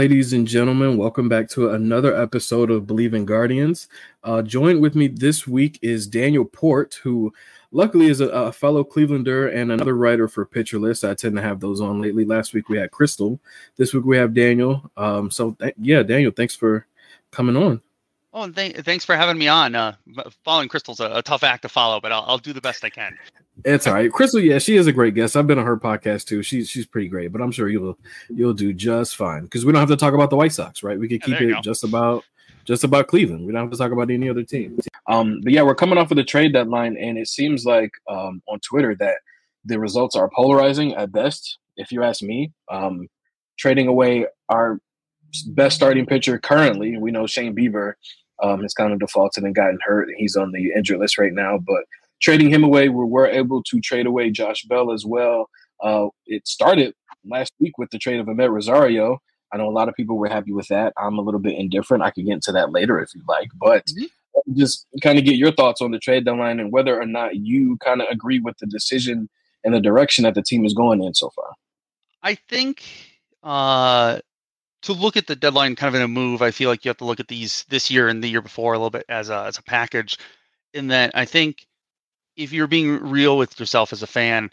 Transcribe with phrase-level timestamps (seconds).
[0.00, 3.86] Ladies and gentlemen, welcome back to another episode of Believe in Guardians.
[4.24, 7.34] Uh, joined with me this week is Daniel Port, who
[7.70, 11.04] luckily is a, a, fellow Clevelander and another writer for Pitcher List.
[11.04, 12.24] I tend to have those on lately.
[12.24, 13.38] Last week we had Crystal.
[13.76, 14.90] This week we have Daniel.
[14.96, 16.86] Um, so th- yeah, Daniel, thanks for
[17.30, 17.82] coming on.
[18.32, 19.74] Oh, and th- thanks for having me on.
[19.74, 19.94] Uh,
[20.44, 22.90] following Crystal's a, a, tough act to follow, but I'll, I'll do the best I
[22.90, 23.18] can.
[23.64, 24.10] It's all right.
[24.10, 25.36] Crystal, yeah, she is a great guest.
[25.36, 26.42] I've been on her podcast too.
[26.42, 27.98] She's she's pretty great, but I'm sure you'll
[28.28, 30.98] you'll do just fine because we don't have to talk about the White Sox, right?
[30.98, 31.60] We could keep it go.
[31.60, 32.24] just about
[32.64, 33.44] just about Cleveland.
[33.44, 34.78] We don't have to talk about any other team.
[35.08, 38.42] Um, but yeah, we're coming off of the trade deadline, and it seems like um,
[38.48, 39.16] on Twitter that
[39.64, 41.58] the results are polarizing at best.
[41.76, 43.08] If you ask me, um,
[43.58, 44.80] trading away our
[45.48, 47.94] best starting pitcher currently, we know Shane Bieber
[48.42, 50.08] um, has kind of defaulted and gotten hurt.
[50.16, 51.84] He's on the injured list right now, but
[52.20, 55.48] trading him away, we were able to trade away Josh Bell as well.
[55.82, 59.18] Uh, it started last week with the trade of Amed Rosario.
[59.52, 60.92] I know a lot of people were happy with that.
[60.96, 62.02] I'm a little bit indifferent.
[62.02, 64.58] I could get into that later if you like, but mm-hmm.
[64.58, 67.76] just kind of get your thoughts on the trade deadline and whether or not you
[67.78, 69.28] kind of agree with the decision
[69.64, 71.52] and the direction that the team is going in so far.
[72.22, 72.84] I think
[73.42, 74.20] uh,
[74.82, 76.98] to look at the deadline kind of in a move, I feel like you have
[76.98, 79.44] to look at these this year and the year before a little bit as a
[79.46, 80.18] as a package.
[80.72, 81.66] In that, I think
[82.36, 84.50] if you're being real with yourself as a fan,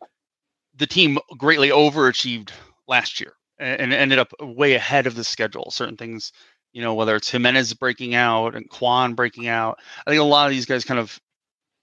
[0.76, 2.50] the team greatly overachieved
[2.88, 5.72] last year and, ended up way ahead of the schedule.
[5.72, 6.32] Certain things,
[6.74, 10.48] you know, whether it's Giménez breaking out and Kwan breaking out, I think a lot
[10.48, 11.20] of these guys kind of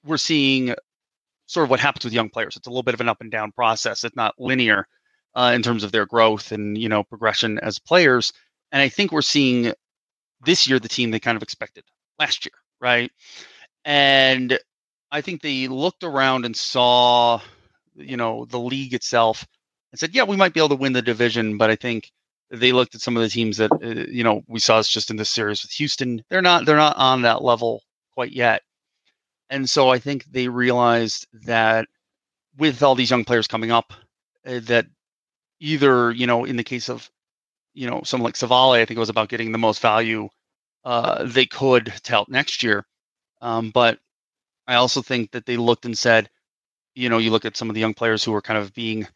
[0.05, 0.75] we're seeing
[1.47, 2.57] sort of what happens with young players.
[2.57, 4.05] It's a little bit of an up and down process.
[4.05, 4.87] It's not linear
[5.35, 8.33] uh, in terms of their growth and you know progression as players.
[8.73, 9.73] And I think we're seeing
[10.45, 11.85] this year the team they kind of expected
[12.19, 13.11] last year, right?
[13.85, 14.59] And
[15.11, 17.41] I think they looked around and saw,
[17.95, 19.47] you know, the league itself
[19.93, 21.57] and said, yeah, we might be able to win the division.
[21.57, 22.11] But I think
[22.51, 25.11] they looked at some of the teams that, uh, you know, we saw us just
[25.11, 26.23] in this series with Houston.
[26.31, 28.63] They're not, they're not on that level quite yet.
[29.51, 31.87] And so I think they realized that
[32.57, 33.93] with all these young players coming up,
[34.47, 34.87] uh, that
[35.65, 37.11] either, you know, in the case of,
[37.73, 40.29] you know, someone like Civale, I think it was about getting the most value
[40.85, 42.87] uh, they could to help next year.
[43.41, 43.99] Um, but
[44.67, 46.29] I also think that they looked and said,
[46.95, 49.09] you know, you look at some of the young players who were kind of being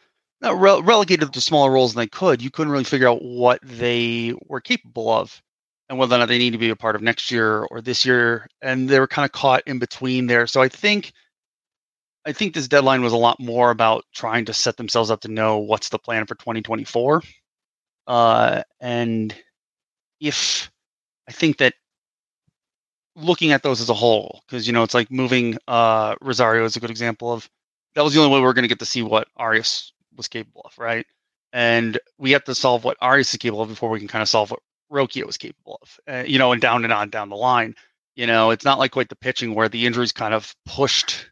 [0.43, 2.43] re- relegated to smaller roles than they could.
[2.43, 5.41] You couldn't really figure out what they were capable of
[5.89, 8.05] and whether or not they need to be a part of next year or this
[8.05, 8.49] year.
[8.63, 10.47] And they were kind of caught in between there.
[10.47, 11.13] So I think,
[12.29, 15.29] I think this deadline was a lot more about trying to set themselves up to
[15.29, 17.23] know what's the plan for 2024.
[18.07, 19.35] Uh, and
[20.21, 20.71] if
[21.27, 21.73] I think that
[23.17, 26.77] looking at those as a whole because you know it's like moving uh rosario is
[26.77, 27.51] a good example of
[27.97, 30.29] that was the only way we are going to get to see what arias was
[30.29, 31.05] capable of right
[31.53, 34.29] and we have to solve what arias is capable of before we can kind of
[34.29, 34.61] solve what
[34.93, 37.75] Rocchio was capable of uh, you know and down and on down the line
[38.15, 41.29] you know it's not like quite the pitching where the injuries kind of pushed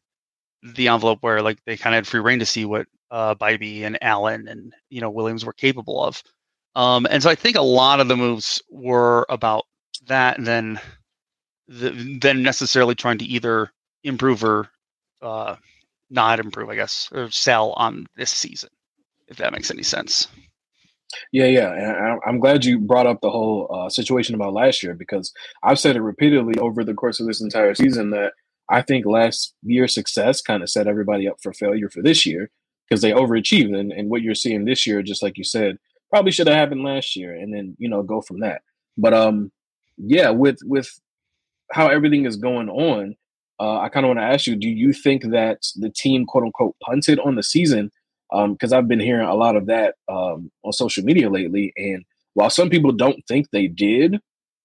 [0.74, 3.82] the envelope where like they kind of had free reign to see what uh Bibee
[3.82, 6.22] and Allen and you know Williams were capable of
[6.74, 9.66] um and so I think a lot of the moves were about
[10.06, 10.80] that and then
[11.68, 13.70] the, than necessarily trying to either
[14.04, 14.68] improve or
[15.22, 15.56] uh,
[16.10, 18.70] not improve, I guess, or sell on this season,
[19.28, 20.28] if that makes any sense.
[21.32, 24.94] Yeah, yeah, and I'm glad you brought up the whole uh, situation about last year
[24.94, 28.32] because I've said it repeatedly over the course of this entire season that
[28.70, 32.50] I think last year's success kind of set everybody up for failure for this year
[32.88, 35.78] because they overachieved, and, and what you're seeing this year, just like you said,
[36.10, 38.62] probably should have happened last year, and then you know go from that.
[38.96, 39.52] But um,
[39.96, 40.88] yeah, with with
[41.72, 43.16] how everything is going on,
[43.60, 46.44] uh, I kind of want to ask you: Do you think that the team, quote
[46.44, 47.90] unquote, punted on the season?
[48.30, 52.04] Because um, I've been hearing a lot of that um, on social media lately, and
[52.34, 54.18] while some people don't think they did,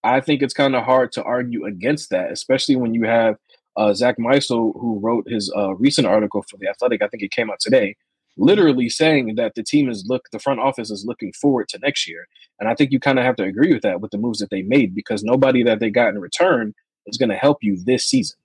[0.03, 3.36] I think it's kind of hard to argue against that, especially when you have
[3.77, 7.01] uh, Zach Meisel, who wrote his uh, recent article for the Athletic.
[7.01, 7.95] I think it came out today,
[8.38, 12.07] literally saying that the team is look, the front office is looking forward to next
[12.07, 12.27] year,
[12.59, 14.50] and I think you kind of have to agree with that with the moves that
[14.50, 16.73] they made because nobody that they got in return
[17.07, 18.38] is going to help you this season.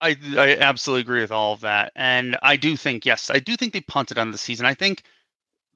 [0.00, 1.92] I, I absolutely agree with all of that.
[1.94, 4.64] And I do think, yes, I do think they punted on the season.
[4.64, 5.02] I think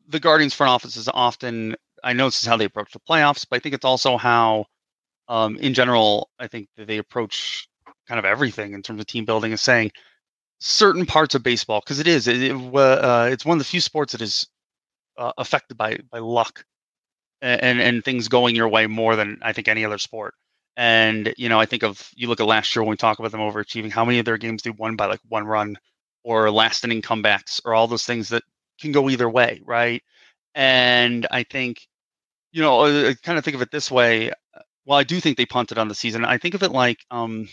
[0.09, 3.47] the Guardians front office is often, I know this is how they approach the playoffs,
[3.49, 4.67] but I think it's also how
[5.29, 7.69] um, in general, I think they approach
[8.07, 9.91] kind of everything in terms of team building is saying
[10.59, 13.81] certain parts of baseball because it is it, it uh, it's one of the few
[13.81, 14.47] sports that is
[15.19, 16.65] uh, affected by by luck
[17.43, 20.35] and and things going your way more than I think any other sport.
[20.77, 23.31] And you know, I think of you look at last year when we talk about
[23.31, 25.79] them overachieving, how many of their games they won by like one run
[26.25, 28.43] or last inning comebacks or all those things that
[28.81, 30.03] can go either way, right?
[30.55, 31.87] And I think,
[32.53, 34.33] you know, I kind of think of it this way.
[34.87, 36.25] Well, I do think they punted on the season.
[36.25, 37.49] I think of it like, um,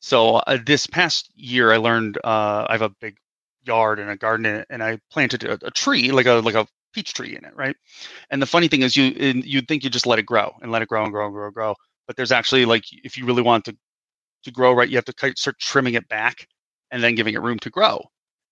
[0.00, 3.16] so uh, this past year, I learned uh, I have a big
[3.64, 7.14] yard and a garden, and I planted a, a tree, like a like a peach
[7.14, 7.76] tree in it, right?
[8.30, 9.12] And the funny thing is, you
[9.44, 11.46] you'd think you just let it grow and let it grow and grow and grow
[11.46, 11.74] and grow,
[12.06, 13.76] but there's actually like if you really want to
[14.44, 16.46] to grow right, you have to start trimming it back
[16.90, 18.00] and then giving it room to grow.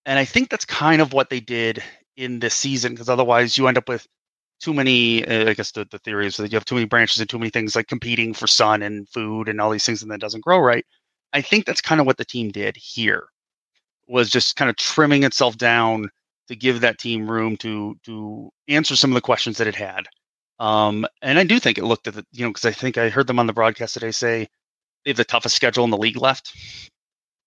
[0.06, 1.82] And I think that's kind of what they did
[2.16, 4.06] in this season, because otherwise you end up with
[4.60, 5.24] too many.
[5.26, 7.38] Uh, I guess the, the theory is that you have too many branches and too
[7.38, 10.44] many things like competing for sun and food and all these things, and that doesn't
[10.44, 10.84] grow right.
[11.34, 13.26] I think that's kind of what the team did here,
[14.08, 16.08] was just kind of trimming itself down
[16.48, 20.06] to give that team room to to answer some of the questions that it had.
[20.60, 23.10] Um, and I do think it looked at the you know because I think I
[23.10, 24.48] heard them on the broadcast today say
[25.04, 26.54] they have the toughest schedule in the league left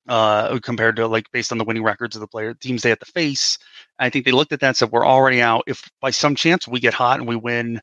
[0.08, 3.00] uh, compared to like based on the winning records of the player teams they have
[3.00, 3.58] to face.
[4.00, 5.64] I think they looked at that and said, we're already out.
[5.68, 7.80] If by some chance we get hot and we win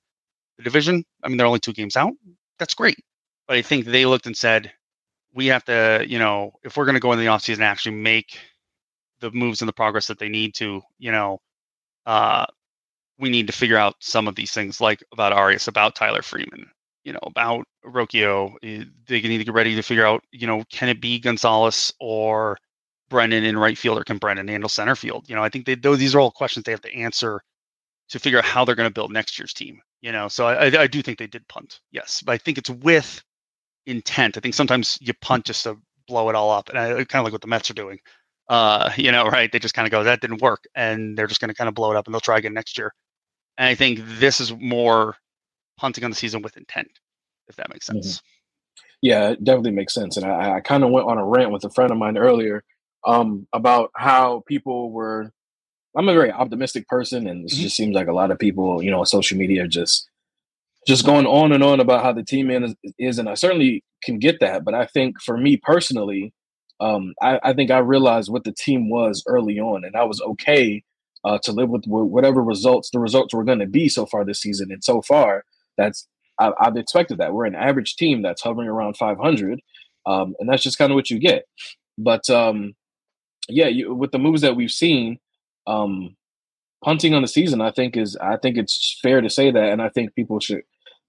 [0.59, 2.13] the division, I mean, they're only two games out.
[2.59, 2.97] That's great.
[3.47, 4.73] But I think they looked and said,
[5.35, 7.97] we have to, you know, if we're going to go in the offseason and actually
[7.97, 8.39] make
[9.21, 11.41] the moves and the progress that they need to, you know,
[12.07, 12.47] uh,
[13.19, 16.71] we need to figure out some of these things like about Arias, about Tyler Freeman,
[17.05, 18.55] you know, about Rocchio.
[18.63, 21.93] Eh, they need to get ready to figure out, you know, can it be Gonzalez
[22.01, 22.57] or
[23.09, 25.29] Brennan in right field or can Brennan handle center field?
[25.29, 27.41] You know, I think they, those, these are all questions they have to answer
[28.11, 29.81] to figure out how they're going to build next year's team.
[30.01, 32.69] You know, so I, I do think they did punt, yes, but I think it's
[32.69, 33.23] with
[33.87, 34.37] intent.
[34.37, 35.77] I think sometimes you punt just to
[36.07, 37.99] blow it all up, and I kind of like what the Mets are doing.
[38.49, 39.51] Uh, you know, right?
[39.51, 41.75] They just kind of go, that didn't work, and they're just going to kind of
[41.75, 42.93] blow it up, and they'll try again next year.
[43.59, 45.17] And I think this is more
[45.79, 46.89] punting on the season with intent,
[47.49, 48.03] if that makes mm-hmm.
[48.03, 48.19] sense.
[48.19, 48.29] Mm-hmm.
[49.03, 50.17] Yeah, it definitely makes sense.
[50.17, 52.65] And I, I kind of went on a rant with a friend of mine earlier
[53.07, 55.31] um, about how people were.
[55.97, 57.63] I'm a very optimistic person, and it mm-hmm.
[57.63, 60.09] just seems like a lot of people, you know, on social media, just
[60.87, 64.19] just going on and on about how the team is, is and I certainly can
[64.19, 64.65] get that.
[64.65, 66.33] But I think for me personally,
[66.81, 70.21] um, I, I, think I realized what the team was early on, and I was
[70.21, 70.83] okay
[71.25, 74.41] uh, to live with whatever results the results were going to be so far this
[74.41, 74.71] season.
[74.71, 75.45] And so far,
[75.79, 76.07] that's
[76.39, 77.33] I, have expected that.
[77.33, 79.61] We're an average team that's hovering around 500,
[80.07, 81.45] um, and that's just kind of what you get.
[81.97, 82.75] But um,
[83.49, 85.19] yeah, you, with the moves that we've seen,
[85.67, 86.17] um,
[86.85, 89.81] punting on the season, I think is I think it's fair to say that, and
[89.81, 90.63] I think people should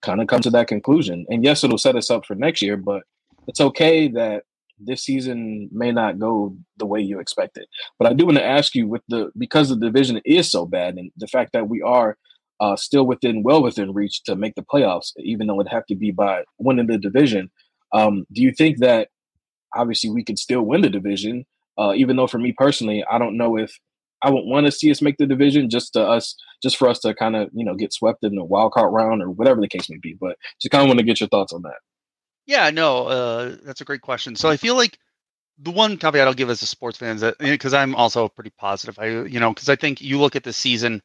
[0.06, 1.26] kind of come to that conclusion.
[1.30, 3.04] And yes, it'll set us up for next year, but
[3.48, 4.44] it's okay that
[4.80, 7.66] this season may not go the way you expected.
[7.98, 10.96] But I do want to ask you with the because the division is so bad
[10.96, 12.18] and the fact that we are
[12.60, 15.96] uh, still within well within reach to make the playoffs, even though it'd have to
[15.96, 17.50] be by winning the division.
[17.94, 19.10] Um, do you think that
[19.74, 21.46] obviously we could still win the division?
[21.78, 23.78] Uh, even though for me personally, I don't know if
[24.26, 27.00] I would want to see us make the division just to us, just for us
[27.00, 29.68] to kind of you know get swept in the wild card round or whatever the
[29.68, 30.16] case may be.
[30.20, 31.78] But just kind of want to get your thoughts on that.
[32.46, 34.36] Yeah, no, uh, that's a great question.
[34.36, 35.00] So I feel like
[35.58, 38.52] the one caveat I'll give as a sports fan is that because I'm also pretty
[38.58, 39.00] positive.
[39.00, 41.02] I you know because I think you look at the season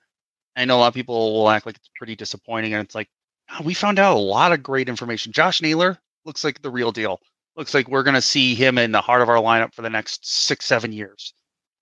[0.57, 3.09] I know a lot of people will act like it's pretty disappointing, and it's like
[3.51, 5.33] oh, we found out a lot of great information.
[5.33, 7.21] Josh Naylor looks like the real deal.
[7.57, 9.91] Looks like we're going to see him in the heart of our lineup for the
[9.91, 11.35] next six, seven years.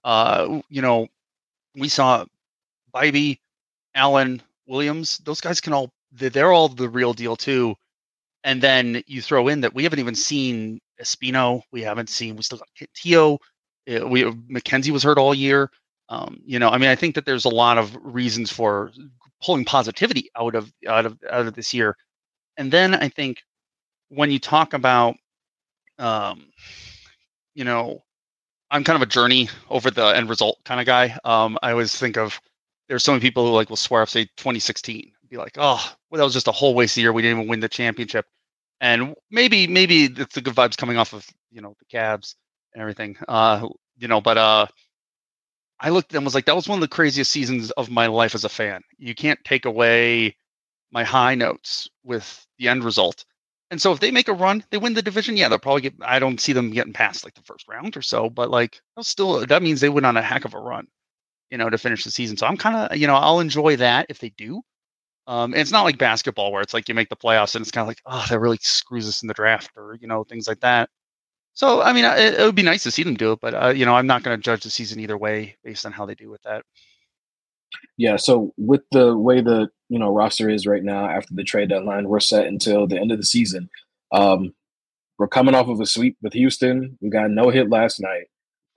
[0.05, 1.09] Uh, you know,
[1.79, 2.25] we saw
[2.95, 3.39] Bibee,
[3.95, 5.19] Allen, Williams.
[5.19, 7.75] Those guys can all they're all the real deal too.
[8.45, 11.63] And then you throw in that we haven't even seen Espino.
[11.73, 12.37] We haven't seen.
[12.37, 13.39] We still got Tio.
[13.89, 15.71] Uh, we McKenzie was hurt all year.
[16.09, 18.91] Um, you know, I mean, I think that there's a lot of reasons for
[19.43, 21.97] pulling positivity out of out of out of this year.
[22.57, 23.43] And then I think
[24.09, 25.17] when you talk about,
[25.99, 26.47] um,
[27.55, 28.03] you know,
[28.71, 31.17] I'm kind of a journey over the end result kind of guy.
[31.25, 32.41] Um, I always think of
[32.89, 36.19] there's so many people who like will swear off say 2016, be like, oh, well,
[36.19, 37.13] that was just a whole waste of year.
[37.13, 38.27] We didn't even win the championship.
[38.81, 42.35] And maybe maybe it's the good vibes coming off of you know the Cavs
[42.73, 43.17] and everything.
[43.27, 44.67] Uh, you know, but uh,
[45.81, 48.35] I looked and was like, that was one of the craziest seasons of my life
[48.35, 48.83] as a fan.
[48.99, 50.37] You can't take away
[50.91, 53.25] my high notes with the end result.
[53.71, 55.37] And so if they make a run, they win the division.
[55.37, 55.95] Yeah, they'll probably get.
[56.03, 59.47] I don't see them getting past like the first round or so, but like still
[59.47, 60.87] that means they went on a heck of a run,
[61.51, 62.37] you know, to finish the season.
[62.37, 64.63] So I'm kind of you know I'll enjoy that if they do.
[65.27, 67.71] Um, and it's not like basketball where it's like you make the playoffs and it's
[67.71, 70.49] kind of like, oh, that really screws us in the draft or, you know, things
[70.49, 70.89] like that.
[71.55, 73.69] So, I mean, it, it would be nice to see them do it, but, uh,
[73.71, 76.15] you know, I'm not going to judge the season either way based on how they
[76.15, 76.65] do with that.
[77.97, 78.17] Yeah.
[78.17, 82.09] So, with the way the, you know, roster is right now after the trade deadline,
[82.09, 83.69] we're set until the end of the season.
[84.13, 84.55] Um,
[85.19, 86.97] we're coming off of a sweep with Houston.
[87.01, 88.27] We got no hit last night.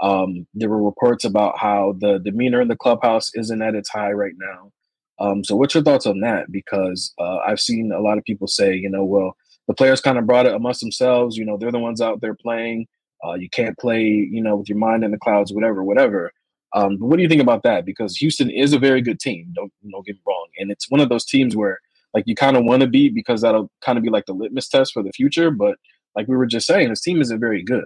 [0.01, 4.11] Um, there were reports about how the demeanor in the clubhouse isn't at its high
[4.11, 4.71] right now.
[5.19, 6.51] Um, so, what's your thoughts on that?
[6.51, 9.35] Because uh, I've seen a lot of people say, you know, well,
[9.67, 11.37] the players kind of brought it amongst themselves.
[11.37, 12.87] You know, they're the ones out there playing.
[13.23, 16.31] Uh, you can't play, you know, with your mind in the clouds, whatever, whatever.
[16.73, 17.85] Um, but what do you think about that?
[17.85, 19.51] Because Houston is a very good team.
[19.53, 21.79] Don't don't get me wrong, and it's one of those teams where
[22.13, 24.69] like you kind of want to be because that'll kind of be like the litmus
[24.69, 25.51] test for the future.
[25.51, 25.77] But
[26.15, 27.85] like we were just saying, this team isn't very good.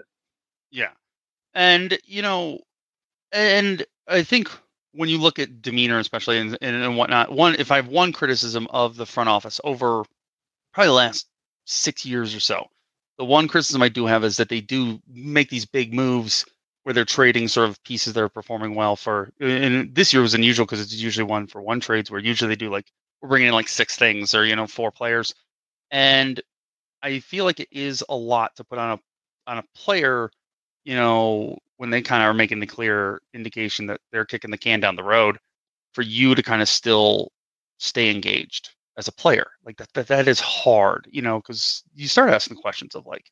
[0.72, 0.92] Yeah,
[1.54, 2.60] and you know,
[3.32, 4.50] and I think
[4.94, 8.68] when you look at demeanor, especially and, and whatnot, one if I have one criticism
[8.70, 10.04] of the front office over
[10.74, 11.28] probably the last
[11.66, 12.68] six years or so,
[13.18, 16.46] the one criticism I do have is that they do make these big moves
[16.86, 19.32] where they're trading sort of pieces that are performing well for.
[19.42, 22.56] And this year was unusual because it's usually one for one trades where usually they
[22.56, 22.86] do like
[23.22, 25.34] we're bringing in like six things or you know four players,
[25.90, 26.40] and
[27.02, 29.00] I feel like it is a lot to put on a
[29.50, 30.30] on a player,
[30.84, 34.58] you know, when they kind of are making the clear indication that they're kicking the
[34.58, 35.40] can down the road
[35.94, 37.32] for you to kind of still
[37.80, 42.08] stay engaged as a player like that that, that is hard you know because you
[42.08, 43.26] start asking questions of like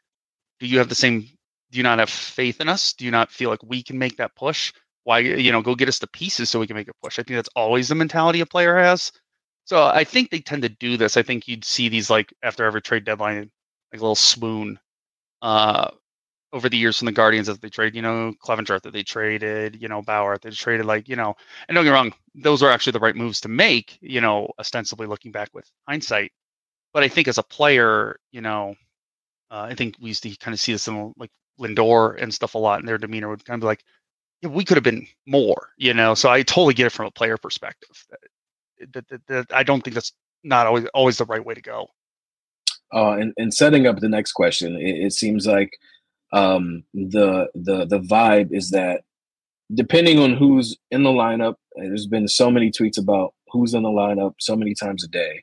[0.60, 1.26] do you have the same
[1.74, 2.94] do you not have faith in us?
[2.94, 4.72] Do you not feel like we can make that push?
[5.06, 7.20] Why you know go get us the pieces so we can make a push?
[7.20, 9.12] I think that's always the mentality a player has.
[9.66, 11.18] So i think they tend to do this.
[11.18, 13.52] I think you'd see these like after every trade deadline
[13.92, 14.80] like a little swoon
[15.42, 15.90] uh
[16.54, 19.82] over the years from the Guardians that they trade, you know, Clevinger that they traded,
[19.82, 21.34] you know, Bauer that they traded, like, you know,
[21.68, 25.08] and don't get wrong, those were actually the right moves to make, you know, ostensibly
[25.08, 26.32] looking back with hindsight.
[26.94, 28.76] But I think as a player, you know,
[29.52, 32.56] uh, I think we used to kind of see this in like Lindor and stuff
[32.56, 33.84] a lot, and their demeanor would kind of be like,
[34.42, 36.14] yeah, we could have been more, you know.
[36.14, 38.06] So I totally get it from a player perspective.
[38.94, 40.12] That, that, that, I don't think that's
[40.44, 41.88] not always always the right way to go.
[42.94, 45.78] Uh, and, and setting up the next question, it, it seems like
[46.32, 49.02] um, the the the vibe is that
[49.74, 53.90] depending on who's in the lineup, there's been so many tweets about who's in the
[53.90, 55.42] lineup so many times a day.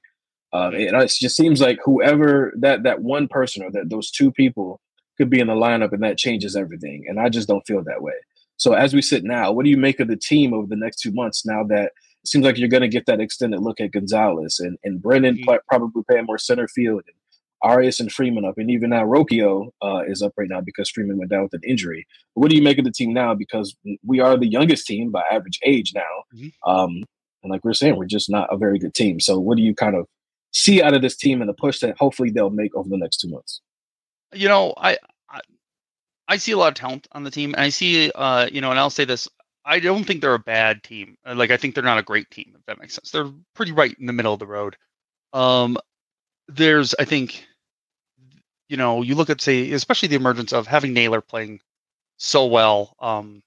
[0.52, 4.31] Uh, it, it just seems like whoever that that one person or that those two
[4.33, 4.81] people
[5.21, 7.05] could be in the lineup, and that changes everything.
[7.07, 8.15] And I just don't feel that way.
[8.57, 11.00] So as we sit now, what do you make of the team over the next
[11.00, 11.45] two months?
[11.45, 14.79] Now that it seems like you're going to get that extended look at Gonzalez and
[14.83, 15.57] and Brennan mm-hmm.
[15.69, 17.17] probably playing more center field and
[17.62, 21.19] Arias and Freeman up, and even now Rocchio uh, is up right now because Freeman
[21.19, 22.07] went down with an injury.
[22.35, 23.35] But what do you make of the team now?
[23.35, 26.71] Because we are the youngest team by average age now, mm-hmm.
[26.71, 27.03] um,
[27.43, 29.21] and like we are saying, we're just not a very good team.
[29.21, 30.07] So what do you kind of
[30.53, 33.19] see out of this team and the push that hopefully they'll make over the next
[33.19, 33.61] two months?
[34.33, 35.41] You know, I I,
[36.29, 38.71] I see a lot of talent on the team, and I see, uh, you know,
[38.71, 39.29] and I'll say this.
[39.65, 41.17] I don't think they're a bad team.
[41.27, 43.11] Like I think they're not a great team, if that makes sense.
[43.11, 44.77] They're pretty right in the middle of the road.
[45.33, 45.77] Um,
[46.49, 47.47] there's, I think,
[48.69, 51.61] you know, you look at say, especially the emergence of having Naylor playing
[52.17, 53.43] so well, um,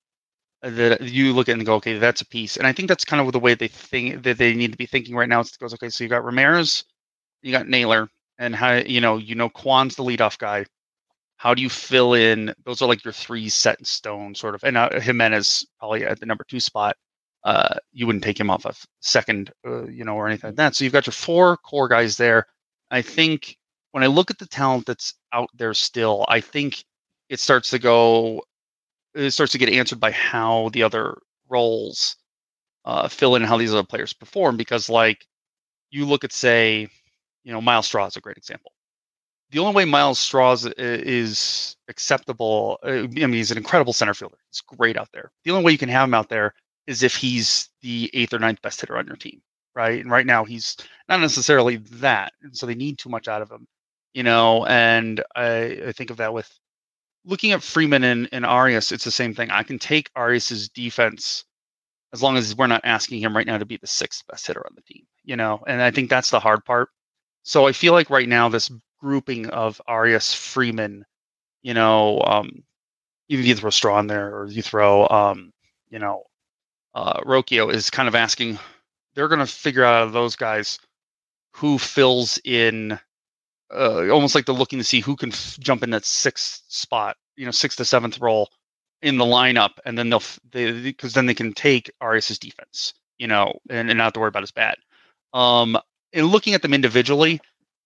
[0.62, 2.58] that you look at and go, okay, that's a piece.
[2.58, 4.86] And I think that's kind of the way they think that they need to be
[4.86, 5.42] thinking right now.
[5.42, 6.86] It goes, okay, so you got Ramirez,
[7.42, 10.66] you got Naylor, and how you know, you know, Kwan's the leadoff guy.
[11.44, 12.56] How do you fill in?
[12.64, 14.64] Those are like your three set in stone, sort of.
[14.64, 16.96] And uh, Giménez probably at the number two spot.
[17.44, 20.74] Uh, you wouldn't take him off of second, uh, you know, or anything like that.
[20.74, 22.48] So you've got your four core guys there.
[22.92, 23.58] I think
[23.92, 26.86] when I look at the talent that's out there still, I think
[27.28, 28.44] it starts to go,
[29.14, 31.18] it starts to get answered by how the other
[31.50, 32.16] roles
[32.86, 34.56] uh, fill in how these other players perform.
[34.56, 35.28] Because, like,
[35.92, 36.88] you look at, say,
[37.44, 38.73] you know, Myles Straw is a great example.
[39.54, 44.38] The only way Myles Straw is acceptable, uh, I mean, he's an incredible center fielder.
[44.50, 45.32] He's great out there.
[45.46, 46.54] The only way you can have him out there
[46.88, 49.42] is if he's the eighth or ninth best hitter on your team,
[49.76, 50.02] right?
[50.02, 50.76] And right now he's
[51.08, 53.68] not necessarily that, and so they need too much out of him
[54.14, 56.52] you know, and I, I think of that with
[57.26, 59.50] looking at Freeman and, and Arias, it's the same thing.
[59.50, 61.46] I can take Arias's defense
[62.14, 64.66] as long as we're not asking him right now to be the sixth best hitter
[64.66, 66.90] on the team, you know, and I think that's the hard part.
[67.44, 68.72] So I feel like right now this
[69.04, 71.06] grouping of Arias, Freeman,
[71.62, 72.64] you know, um,
[73.28, 75.52] even if you throw Straw in there or you throw, um,
[75.90, 76.24] you know,
[76.96, 78.58] uh, Rocchio is kind of asking,
[79.14, 80.80] they're going to figure out of those guys
[81.56, 82.98] who fills in
[83.74, 87.18] uh, almost like they're looking to see who can f- jump in that sixth spot,
[87.36, 88.50] you know, sixth to seventh role
[89.02, 93.28] in the lineup, and then they'll they because then they can take Arias's defense, you
[93.28, 94.78] know, and, and not to worry about his bat.
[95.34, 95.78] Um,
[96.14, 97.42] in looking at them individually,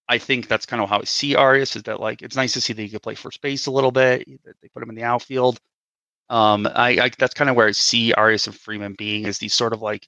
[0.09, 2.61] I think that's kind of how I see Arias is that like it's nice to
[2.61, 4.25] see that he could play first base a little bit.
[4.61, 5.59] They put him in the outfield.
[6.29, 9.53] Um, I, I that's kind of where I see Arias and Freeman being is these
[9.53, 10.07] sort of like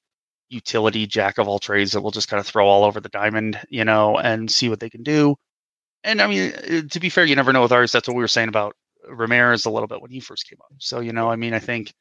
[0.50, 3.60] utility jack of all trades that we'll just kind of throw all over the diamond,
[3.70, 5.36] you know, and see what they can do.
[6.04, 7.92] And I mean, uh, to be fair, you never know with Arias.
[7.92, 8.76] That's what we were saying about
[9.08, 10.74] Ramirez a little bit when he first came up.
[10.80, 11.94] So you know, I mean, I think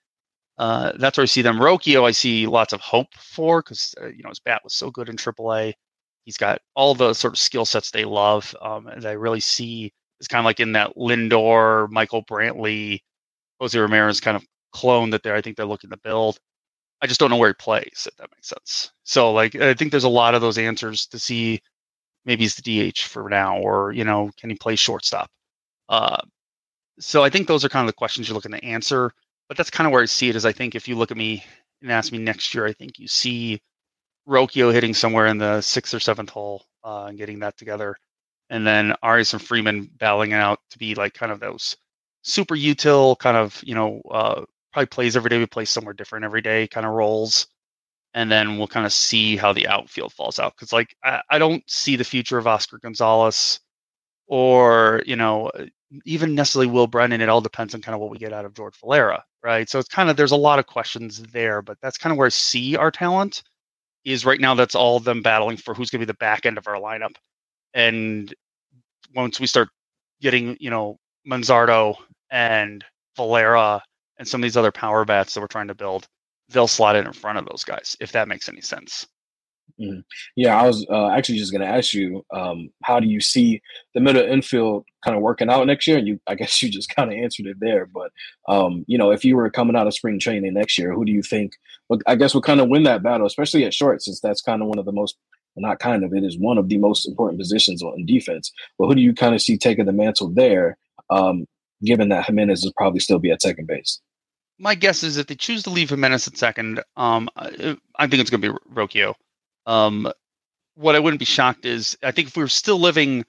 [0.59, 1.59] uh, that's where I see them.
[1.59, 4.91] Rocchio, I see lots of hope for because uh, you know his bat was so
[4.91, 5.75] good in AAA.
[6.29, 9.91] He's got all the sort of skill sets they love, um, and I really see
[10.21, 12.99] it's kind of like in that Lindor, Michael Brantley,
[13.59, 15.35] Jose Ramirez kind of clone that they're.
[15.35, 16.39] I think they're looking to build.
[17.01, 18.93] I just don't know where he plays, if that makes sense.
[19.05, 21.63] So like I think there's a lot of those answers to see.
[22.27, 25.31] Maybe he's the DH for now, or you know, can he play shortstop?
[25.89, 26.21] Uh,
[27.01, 29.13] so I think those are kind of the questions you're looking to answer.
[29.49, 30.37] But that's kind of where I see it.
[30.37, 31.43] Is I think if you look at me
[31.81, 33.63] and ask me next year, I think you see
[34.29, 37.97] Rocchio hitting somewhere in the sixth or seventh hole uh, and getting that together,
[38.51, 41.77] and then Arias and Freeman battling out to be like kind of those
[42.23, 45.39] super util kind of you know uh, probably plays every day.
[45.39, 47.47] We play somewhere different every day, kind of roles,
[48.15, 50.55] and then we'll kind of see how the outfield falls out.
[50.57, 53.61] Because like I, I don't see the future of Oscar Gonzalez
[54.29, 55.51] or you know
[56.05, 57.21] even necessarily Will Brennan.
[57.21, 59.69] It all depends on kind of what we get out of George Valera, right?
[59.69, 62.27] So it's kind of there's a lot of questions there, but that's kind of where
[62.27, 63.43] I see our talent
[64.13, 64.55] is right now.
[64.55, 67.17] That's all them battling for who's going to be the back end of our lineup,
[67.75, 68.33] and
[69.15, 69.69] once we start
[70.21, 70.97] getting you know
[71.29, 71.97] Manzardo
[72.31, 72.85] and
[73.17, 73.83] Valera
[74.19, 76.07] and some of these other power bats that we're trying to build,
[76.51, 79.07] they'll slot in in front of those guys, if that makes any sense.
[79.81, 80.01] Mm-hmm.
[80.35, 83.63] Yeah, I was uh, actually just going to ask you, um, how do you see
[83.95, 85.99] the middle infield kind of working out next year?
[85.99, 87.87] And you, I guess you just kind of answered it there.
[87.87, 88.11] But
[88.49, 91.13] um, you know, if you were coming out of spring training next year, who do
[91.13, 91.53] you think?
[91.89, 94.63] Well, I guess would kind of win that battle, especially at short, since that's kind
[94.63, 95.17] of one of the most,
[95.57, 98.53] not kind of, it is one of the most important positions on defense.
[98.79, 100.77] But who do you kind of see taking the mantle there?
[101.11, 101.47] Um,
[101.85, 104.01] given that Giménez will probably still be at second base
[104.59, 108.31] my guess is if they choose to leave Giménez at second, um, I think it's
[108.31, 109.15] going to be Rocchio.
[109.69, 110.13] Um,
[110.77, 113.25] what I wouldn't be shocked is I think if we were still living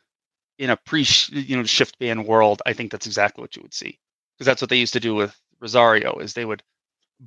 [0.59, 3.75] in a pre you know shift ban world, I think that's exactly what you would
[3.75, 3.99] see
[4.37, 6.63] because that's what they used to do with Rosario is they would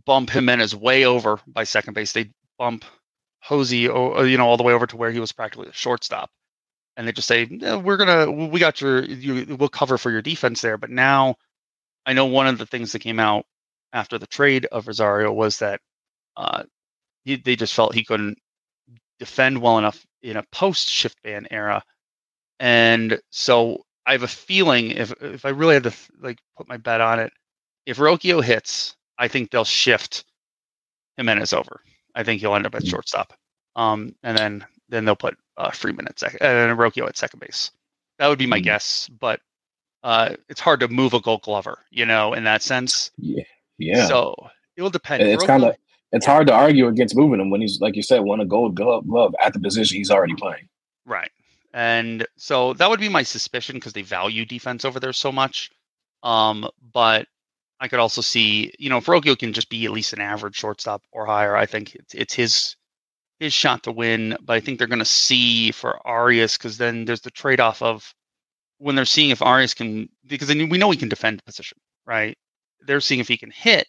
[0.07, 2.13] bump Giménez way over by second base.
[2.13, 2.85] They'd bump
[3.43, 6.31] Jose, you know, all the way over to where he was practically a shortstop,
[6.97, 10.61] and they just say, "We're gonna, we got your, you, we'll cover for your defense
[10.63, 11.37] there." But now,
[12.07, 13.47] I know one of the things that came out
[13.93, 15.81] after the trade of Rosario was that
[16.37, 16.65] uh,
[17.25, 18.39] he, they just felt he couldn't
[19.23, 21.81] defend well enough in a post shift ban era.
[22.59, 26.77] And so I have a feeling if if I really had to like put my
[26.77, 27.33] bet on it,
[27.87, 30.25] if Rocchio hits, I think they'll shift
[31.17, 31.83] Giménez over.
[32.17, 32.91] I think he'll end up at mm.
[32.91, 33.33] shortstop.
[33.77, 37.71] Um, and then then they'll put uh, Freeman at second and Rocchio at second base.
[38.19, 39.41] That would be my mm guess, but
[40.03, 43.13] uh, it's hard to move a Gold Glover, you know, in that sense.
[43.19, 43.45] Yeah.
[43.79, 44.07] Yeah.
[44.09, 44.35] So
[44.77, 45.23] it will depend.
[45.23, 45.77] It's kind of
[46.13, 48.75] it's hard to argue against moving him when he's like you said, won a gold
[48.75, 50.69] glove, at the position he's already playing.
[51.07, 51.31] Right.
[51.75, 55.71] And so that would be my suspicion because they value defense over there so much.
[56.23, 57.27] Um, but
[57.81, 61.03] I could also see, you know, if can just be at least an average shortstop
[61.13, 62.77] or higher, I think it's, it's his
[63.41, 64.37] his shot to win.
[64.43, 67.83] But I think they're going to see for Arias because then there's the trade off
[67.83, 68.15] of
[68.79, 72.37] when they're seeing if Arias can because we know he can defend the position, right?
[72.87, 73.87] they're seeing if he can hit,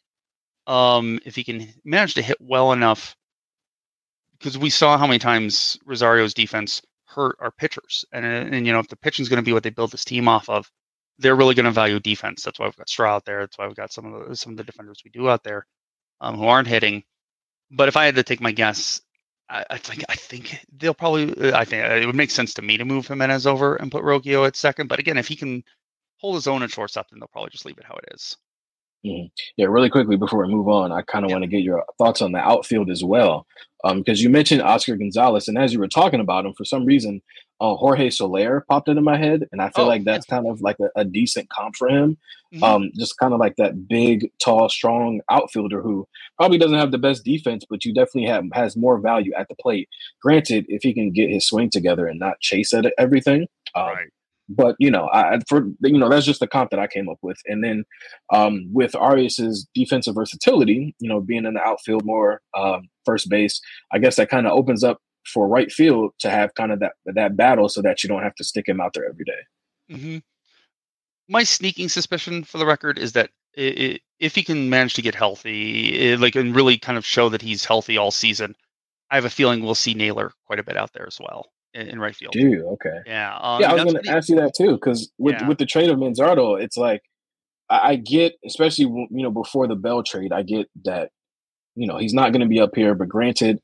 [0.67, 3.15] um, if he can manage to hit well enough,
[4.37, 8.79] because we saw how many times Rosario's defense hurt our pitchers, and and you know
[8.79, 10.69] if the pitching is going to be what they build this team off of,
[11.19, 12.43] they're really going to value defense.
[12.43, 13.41] That's why we've got Straw out there.
[13.41, 15.65] That's why we've got some of the some of the defenders we do out there
[16.21, 17.03] um, who aren't hitting.
[17.71, 19.01] But if I had to take my guess,
[19.49, 21.53] I, I, think I think they'll probably.
[21.53, 24.47] I think it would make sense to me to move Giménez over and put Rocchio
[24.47, 24.87] at second.
[24.87, 25.63] But again, if he can
[26.17, 28.37] hold his own at shortstop, then they'll probably just leave it how it is.
[29.05, 29.27] Mm-hmm.
[29.57, 31.35] Yeah, really quickly before we move on, I kind of yeah.
[31.35, 33.45] want to get your thoughts on the outfield as well,
[33.83, 36.85] because um, you mentioned Oscar Gonzalez, and as you were talking about him, for some
[36.85, 37.21] reason,
[37.59, 40.35] uh, Jorge Soler popped into my head, and I feel oh, like that's yeah.
[40.35, 42.17] kind of like a, a, decent comp for him.
[42.53, 42.63] Mm-hmm.
[42.63, 46.97] Um, just kind of like that big, tall, strong outfielder who probably doesn't have the
[46.97, 49.89] best defense, but you definitely have has more value at the plate.
[50.21, 54.09] Granted, if he can get his swing together and not chase at everything, um, right
[54.49, 57.19] but you know, I for you know that's just the comp that I came up
[57.21, 57.37] with.
[57.45, 57.83] And then
[58.31, 63.61] um, with Arias's defensive versatility, you know, being in the outfield more, um, first base,
[63.91, 64.99] I guess that kind of opens up
[65.31, 68.35] for right field to have kind of that that battle, so that you don't have
[68.35, 69.95] to stick him out there every day.
[69.95, 70.17] Mm-hmm.
[71.29, 76.17] My sneaking suspicion, for the record, is that if he can manage to get healthy,
[76.17, 78.55] like and really kind of show that he's healthy all season,
[79.09, 81.52] I have a feeling we'll see Naylor quite a bit out there as well.
[81.73, 82.33] In, in right field.
[82.33, 82.67] Do you?
[82.73, 82.99] Okay.
[83.05, 83.37] Yeah.
[83.39, 85.47] Um, yeah, I was going to ask you that too, because with Yeah.
[85.47, 87.01] with the trade of Manzardo, it's like
[87.69, 91.09] I, I get, especially you know before the Bell trade, I get that
[91.75, 93.59] you know he's not going to be up here, but granted,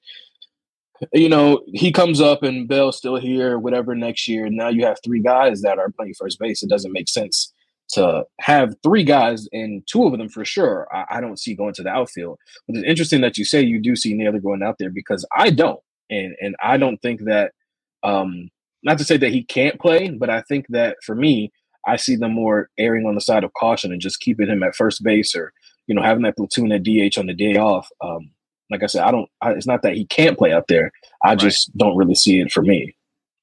[1.13, 4.49] you know he comes up and Bell's still here, whatever next year.
[4.49, 6.63] Now you have three guys that are playing first base.
[6.63, 7.53] It doesn't make sense
[7.93, 10.87] to have three guys and two of them for sure.
[10.93, 12.37] I, I don't see going to the outfield.
[12.67, 15.49] But it's interesting that you say you do see Naylor going out there because I
[15.49, 17.51] don't, and and I don't think that.
[18.03, 18.49] Um,
[18.83, 21.51] not to say that he can't play, but I think that for me,
[21.85, 24.75] I see them more erring on the side of caution and just keeping him at
[24.75, 25.51] first base or
[25.87, 27.89] you know having that platoon at DH on the day off.
[28.01, 28.31] Um,
[28.69, 29.29] like I said, I don't.
[29.41, 30.91] I, it's not that he can't play out there.
[31.23, 32.95] I just don't really see it for me.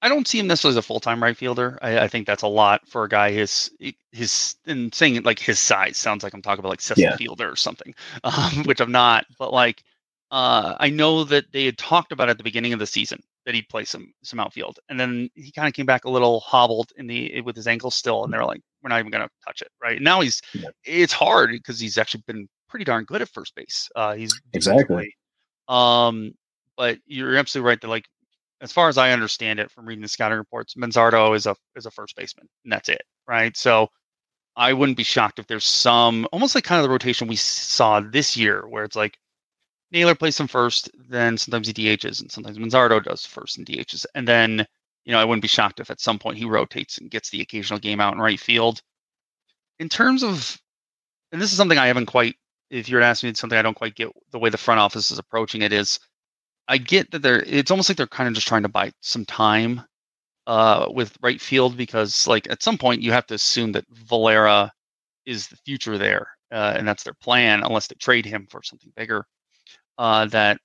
[0.02, 1.78] I don't see him necessarily as a full time right fielder.
[1.82, 3.70] I, I think that's a lot for a guy his
[4.12, 7.16] his and saying like his size sounds like I'm talking about like Cecil Yeah.
[7.16, 9.26] Fielder or something, um, which I'm not.
[9.38, 9.82] But like
[10.30, 13.54] uh, I know that they had talked about at the beginning of the season that
[13.54, 16.90] he'd play some some outfield, and then he kind of came back a little hobbled
[16.96, 19.62] in the with his ankle still, and they're like, we're not even going to touch
[19.62, 20.02] it, right?
[20.02, 20.42] now he's
[20.84, 23.88] it's hard because he's actually been pretty darn good at first base.
[23.96, 25.14] Uh, he's Exactly.
[25.68, 26.32] Um,
[26.76, 28.04] but you're absolutely right that like
[28.60, 31.86] as far as I understand it from reading the scouting reports, Manzardo is a is
[31.86, 33.56] a first baseman, and that's it, right?
[33.56, 33.88] So
[34.56, 38.00] I wouldn't be shocked if there's some almost like kind of the rotation we saw
[38.00, 39.18] this year, where it's like
[39.92, 44.04] Naylor plays some first, then sometimes he DHs, and sometimes Manzardo does first and DHs,
[44.14, 44.66] and then
[45.04, 47.40] you know I wouldn't be shocked if at some point he rotates and gets the
[47.40, 48.82] occasional game out in right field.
[49.78, 50.60] In terms of,
[51.32, 52.36] and this is something I haven't quite.
[52.70, 55.18] If you're asking me something I don't quite get the way the front office is
[55.20, 56.00] approaching it is
[56.68, 59.24] I get that they're it's almost like they're kind of just trying to buy some
[59.24, 59.82] time
[60.48, 64.72] uh with right field because like at some point you have to assume that Valera
[65.26, 68.92] is the future there uh, and that's their plan unless they trade him for something
[68.96, 69.26] bigger
[69.98, 70.58] uh that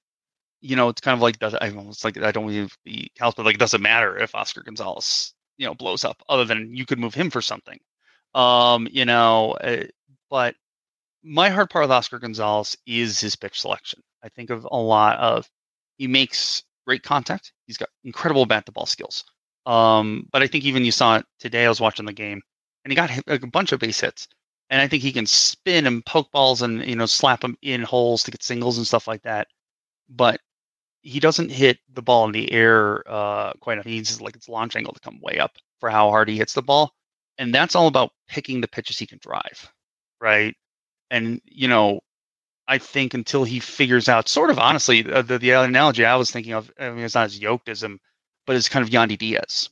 [0.62, 3.34] you know it's kind of like does I almost like I don't even be house
[3.36, 6.86] but like it doesn't matter if Oscar Gonzalez you know blows up other than you
[6.86, 7.80] could move him for something
[8.36, 9.84] um you know uh,
[10.30, 10.56] but
[11.24, 15.18] my hard part with Oscar Gonzalez is his pitch selection I think of a lot
[15.20, 15.50] of
[15.98, 17.54] he makes great contact.
[17.68, 19.24] He's got incredible bat to ball skills.
[19.66, 21.66] Um, but I think even you saw it today.
[21.66, 22.42] I was watching the game,
[22.84, 24.28] and he got a bunch of base hits.
[24.72, 27.84] And I think he can spin and poke balls and you know slap them in
[27.84, 29.48] holes to get singles and stuff like that.
[30.10, 30.40] But
[31.02, 33.86] he doesn't hit the ball in the air uh, quite enough.
[33.86, 36.54] He needs like its launch angle to come way up for how hard he hits
[36.54, 36.94] the ball,
[37.38, 39.72] and that's all about picking the pitches he can drive,
[40.22, 40.56] right?
[41.12, 42.02] And you know,
[42.68, 46.54] I think until he figures out, sort of honestly, the, the analogy I was thinking
[46.54, 48.00] of, I mean, it's not as yoked as him,
[48.48, 49.70] but it's kind of Yandy Diaz,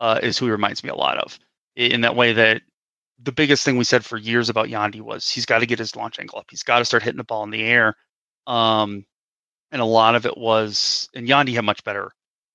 [0.00, 1.38] uh, is who he reminds me a lot of
[1.76, 2.62] in that way that
[3.22, 5.96] the biggest thing we said for years about Yandy was he's got to get his
[5.96, 6.46] launch angle up.
[6.50, 7.94] He's got to start hitting the ball in the air.
[8.46, 9.04] Um,
[9.72, 12.12] and a lot of it was, and Yandy had much better,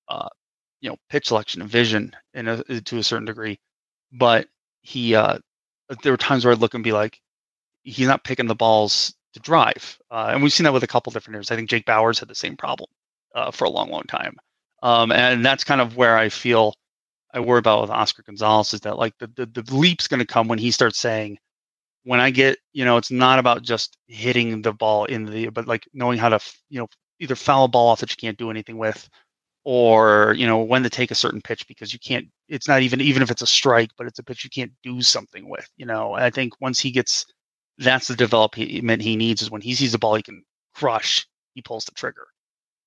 [0.08, 0.30] uh,
[0.80, 3.60] you know, pitch selection and vision in a, to a certain degree,
[4.12, 4.48] but
[4.82, 5.40] he, uh,
[6.04, 7.20] there were times where I'd look and be like,
[7.84, 10.00] he's not picking the balls to drive.
[10.10, 11.52] Uh, and we've seen that with a couple different hitters.
[11.52, 12.90] I think Jake Bauers had the same problem
[13.36, 14.38] uh, for a long, long time.
[14.84, 16.74] Um, and that's kind of where I feel
[17.34, 20.26] I worry about with Oscar Gonzalez is that like the, the, the leap's going to
[20.26, 21.38] come when he starts saying,
[22.04, 25.68] when I get, you know, it's not about just hitting the ball in the, but
[25.68, 26.40] like knowing how to,
[26.70, 26.88] you know,
[27.20, 29.08] either foul a ball off that you can't do anything with,
[29.64, 32.28] or you know when to take a certain pitch because you can't.
[32.50, 35.02] It's not even even if it's a strike, but it's a pitch you can't do
[35.02, 35.68] something with.
[35.78, 37.26] You know, I think once he gets
[37.78, 40.44] that's the development he needs is when he sees the ball he can
[40.76, 42.28] crush, he pulls the trigger.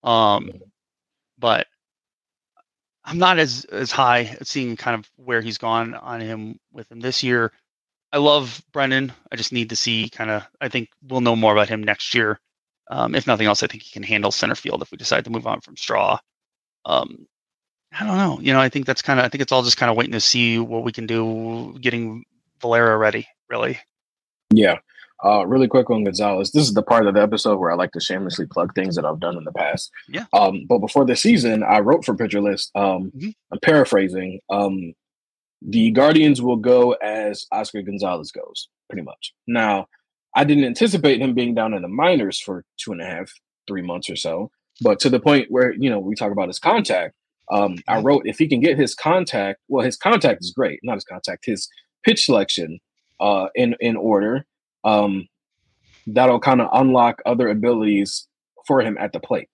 [0.03, 0.51] Um,
[1.39, 1.67] but
[3.05, 6.91] I'm not as as high at seeing kind of where he's gone on him with
[6.91, 7.53] him this year.
[8.13, 9.13] I love Brennan.
[9.31, 10.45] I just need to see kind of.
[10.61, 12.41] I think we'll know more about him next year.
[12.91, 15.31] Um, if nothing else, I think he can handle center field if we decide to
[15.31, 16.19] move on from Straw.
[16.85, 17.27] Um,
[17.93, 18.39] I don't know.
[18.41, 19.27] You know, I think that's kind of.
[19.27, 22.25] I think it's all just kind of waiting to see what we can do, getting
[22.61, 23.27] Valera ready.
[23.49, 23.79] Really.
[24.51, 24.79] Yeah.
[25.25, 26.51] Uh, really quick on Gonzalez.
[26.53, 29.05] This is the part of the episode where I like to shamelessly plug things that
[29.07, 29.91] I've done in the past.
[30.09, 30.27] Yeah.
[30.35, 32.71] Um, but before the season, I wrote for Pitcher List.
[32.75, 33.35] Um, Mhm.
[33.53, 34.41] I'm paraphrasing.
[34.51, 34.93] Um,
[35.63, 39.33] the Guardians will go as Oscar Gonzalez goes, pretty much.
[39.47, 39.87] Now,
[40.37, 43.33] I didn't anticipate him being down in the minors for two and a half,
[43.67, 44.51] three months or so.
[44.83, 47.15] But to the point where you know we talk about his contact,
[47.51, 48.05] um, I Mhm.
[48.05, 49.61] wrote if he can get his contact.
[49.69, 51.47] Well, his contact is great, not his contact.
[51.47, 51.69] His
[52.05, 52.81] pitch selection
[53.21, 54.45] uh, in in order.
[54.85, 55.29] Um,
[56.07, 58.29] that'll kind of unlock other abilities
[58.67, 59.49] for him at the plate.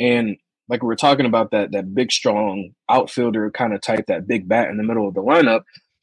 [0.00, 0.36] And
[0.68, 4.48] like we were talking about that that big strong outfielder kind of type, that big
[4.48, 5.62] bat in the middle of the lineup,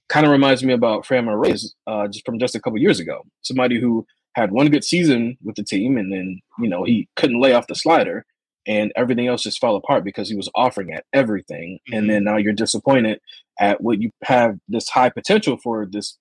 [0.09, 3.23] kind of reminds me about Fran Reyes uh, just from just a couple years ago.
[3.43, 7.41] Somebody who had one good season with the team, and then you know he couldn't
[7.41, 8.25] lay off the slider.
[8.65, 11.79] and everything else just fell apart because he was offering at everything.
[11.89, 11.97] Mm-hmm.
[11.97, 13.19] And then now you're disappointed
[13.59, 16.17] at what you have this high potential for this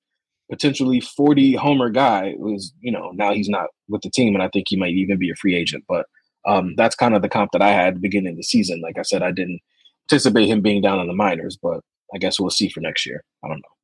[0.52, 4.34] potentially 40 homer guy was, you know, now he's not with the team.
[4.34, 5.82] And I think he might even be a free agent.
[5.88, 6.04] But
[6.46, 8.82] um, that's kind of the comp that I had at the beginning of the season.
[8.82, 9.60] Like I said, I didn't
[10.04, 11.80] anticipate him being down in the minors, but
[12.14, 13.24] I guess we'll see for next year.
[13.42, 13.76] I don't know.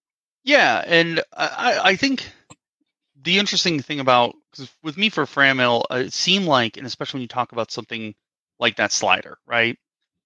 [0.45, 0.85] Yeah.
[0.87, 2.29] And I, I think
[3.23, 7.19] the interesting thing about, because with me for Franmil, uh, it seemed like, and especially
[7.19, 8.15] when you talk about something
[8.59, 9.79] like that slider, right?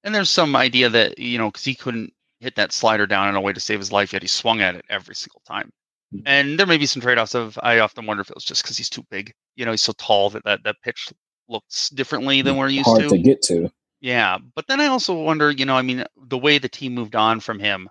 [0.03, 3.37] And there's some idea that, you know, because he couldn't hit that slider down in
[3.37, 5.71] a way to save his life, yet he swung at it every single time.
[6.15, 6.27] Mm-hmm.
[6.27, 8.63] And there may be some trade offs of, I often wonder if it was just
[8.63, 9.33] because he's too big.
[9.57, 11.13] You know, he's so tall that that, that pitch
[11.49, 13.09] looks differently than we're used Hard to.
[13.09, 13.71] to get to.
[14.01, 14.39] Yeah.
[14.55, 17.41] But then I also wonder, you know, I mean, the way the team moved on
[17.41, 17.89] from him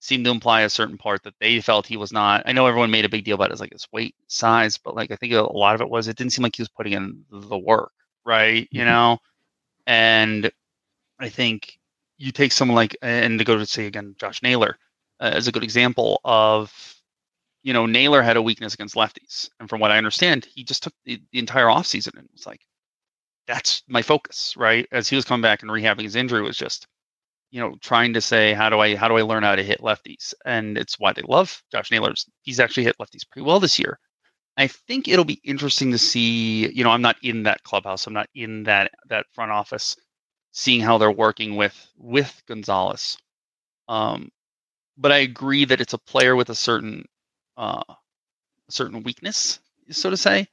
[0.00, 2.42] seemed to imply a certain part that they felt he was not.
[2.46, 5.10] I know everyone made a big deal about his like his weight, size, but like
[5.10, 7.24] I think a lot of it was it didn't seem like he was putting in
[7.30, 7.92] the work,
[8.24, 8.66] right?
[8.70, 8.90] You mm-hmm.
[8.90, 9.18] know,
[9.86, 10.50] and
[11.18, 11.78] I think
[12.16, 14.78] you take someone like, and to go to say again, Josh Naylor
[15.20, 16.72] uh, as a good example of,
[17.62, 19.48] you know, Naylor had a weakness against lefties.
[19.58, 22.60] And from what I understand, he just took the, the entire offseason and was like,
[23.46, 24.86] that's my focus, right?
[24.92, 26.86] As he was coming back and rehabbing his injury was just,
[27.50, 29.80] you know, trying to say, how do I, how do I learn how to hit
[29.80, 30.32] lefties?
[30.44, 32.26] And it's why they love Josh Naylor's.
[32.42, 33.98] He's actually hit lefties pretty well this year.
[34.56, 36.70] I think it'll be interesting to see.
[36.70, 38.06] You know, I'm not in that clubhouse.
[38.06, 39.96] I'm not in that that front office,
[40.52, 43.16] seeing how they're working with with Gonzalez.
[43.88, 44.30] Um,
[44.98, 47.06] but I agree that it's a player with a certain
[47.60, 50.48] uh, a certain weakness, so to say,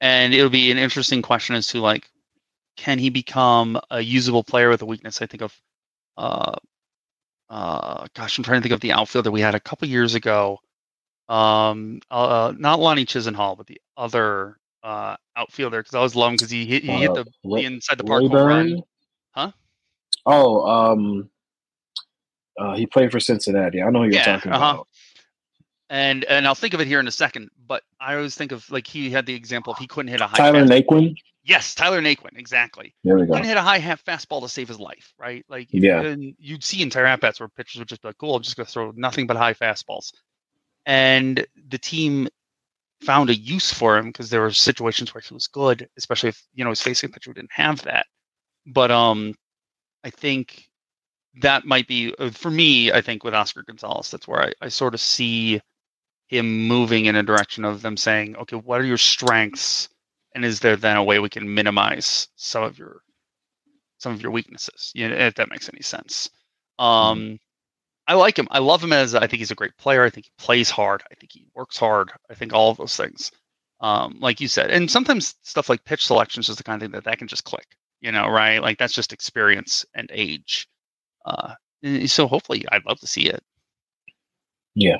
[0.00, 2.08] and it'll be an interesting question as to like,
[2.76, 5.22] can he become a usable player with a weakness?
[5.22, 5.54] I think of,
[6.16, 6.56] uh,
[7.48, 10.60] uh, gosh, I'm trying to think of the outfielder we had a couple years ago
[11.30, 16.50] um, uh, not Lonnie Chisenhall, but the other uh, outfielder because I was loving because
[16.50, 18.82] he hit, he hit the, uh, the inside the park run.
[19.30, 19.52] Huh?
[20.26, 21.30] Oh, um,
[22.58, 23.80] uh, he played for Cincinnati.
[23.80, 24.70] I know who you're yeah, talking uh-huh.
[24.70, 24.88] about.
[25.90, 28.70] And and I'll think of it here in a second, but I always think of
[28.70, 30.36] like he had the example if he couldn't hit a high.
[30.36, 31.16] Tyler Naquin.
[31.42, 32.94] Yes, Tyler Naquin, exactly.
[33.02, 33.32] There we go.
[33.32, 35.44] Couldn't hit a high half fastball to save his life, right?
[35.48, 38.42] Like yeah, you'd see entire at bats where pitchers would just be like, "Cool, I'm
[38.42, 40.12] just gonna throw nothing but high fastballs."
[40.86, 42.28] and the team
[43.00, 46.42] found a use for him because there were situations where he was good, especially if
[46.54, 48.06] you know he's facing pitcher who didn't have that.
[48.66, 49.34] But um,
[50.04, 50.68] I think
[51.40, 52.92] that might be uh, for me.
[52.92, 55.60] I think with Oscar Gonzalez, that's where I, I sort of see
[56.30, 59.88] him moving in a direction of them saying, okay, what are your strengths,
[60.32, 63.02] and is there then a way we can minimize some of your
[63.98, 64.92] some of your weaknesses?
[64.94, 66.30] You know, if that makes any sense.
[66.78, 66.84] Mm-hmm.
[66.84, 67.40] Um,
[68.06, 68.46] I like him.
[68.52, 70.04] I love him as I think he's a great player.
[70.04, 71.02] I think he plays hard.
[71.10, 72.12] I think he works hard.
[72.30, 73.32] I think all of those things,
[73.80, 76.92] um, like you said, and sometimes stuff like pitch selection is the kind of thing
[76.92, 77.66] that that can just click.
[78.00, 78.62] You know, right?
[78.62, 80.68] Like that's just experience and age.
[81.26, 81.54] Uh,
[82.06, 83.42] so hopefully, I'd love to see it.
[84.76, 84.98] Yeah,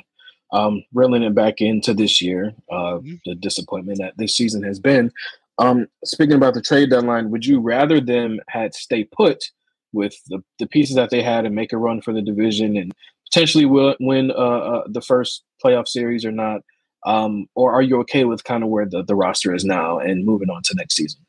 [0.51, 3.15] um, reeling it back into this year, uh, mm-hmm.
[3.25, 5.11] the disappointment that this season has been.
[5.57, 9.51] Um, speaking about the trade deadline, would you rather them had stay put
[9.93, 12.91] with the, the pieces that they had and make a run for the division and
[13.31, 16.61] potentially will, win uh, uh, the first playoff series or not?
[17.05, 20.25] Um, or are you okay with kind of where the, the roster is now and
[20.25, 21.21] moving on to next season?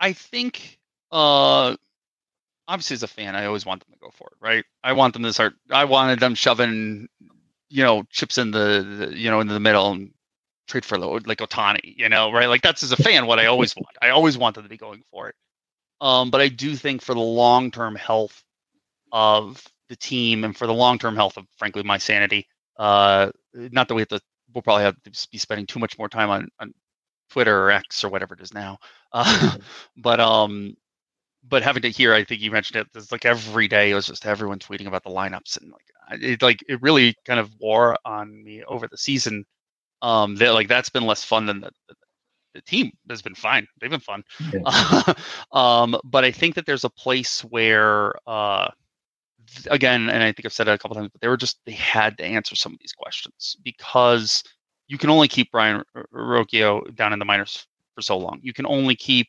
[0.00, 0.78] I think,
[1.12, 1.76] uh,
[2.66, 4.64] obviously, as a fan, I always want them to go for it, right?
[4.82, 5.54] I want them to start.
[5.70, 7.08] I wanted them shoving,
[7.72, 10.12] you know, chips in the, the you know, into the middle and
[10.68, 12.46] trade for like Ohtani, you know, right?
[12.46, 13.96] Like that's as a fan what I always want.
[14.02, 15.34] I always want them to be going for it.
[16.00, 18.44] Um, but I do think for the long term health
[19.10, 22.46] of the team and for the long term health of, frankly, my sanity,
[22.78, 24.20] uh, not that we have to,
[24.54, 26.74] we'll probably have to be spending too much more time on, on
[27.30, 28.78] Twitter or X or whatever it is now.
[29.12, 29.56] Uh,
[29.96, 30.76] but um,
[31.48, 32.86] but having to hear, I think you mentioned it.
[32.94, 36.42] It's like every day it was just everyone tweeting about the lineups and like it
[36.42, 39.44] like it really kind of wore on me over the season.
[40.02, 41.94] Um, that like that's been less fun than the, the,
[42.54, 43.66] the team has been fine.
[43.80, 44.24] They've been fun.
[44.52, 45.14] Yeah.
[45.52, 48.68] um, but I think that there's a place where, uh,
[49.68, 51.72] again, and I think I've said it a couple times, but they were just they
[51.72, 54.42] had to answer some of these questions because
[54.88, 55.82] you can only keep Brayan
[56.14, 58.40] Rocchio down in the minors for so long.
[58.42, 59.28] You can only keep,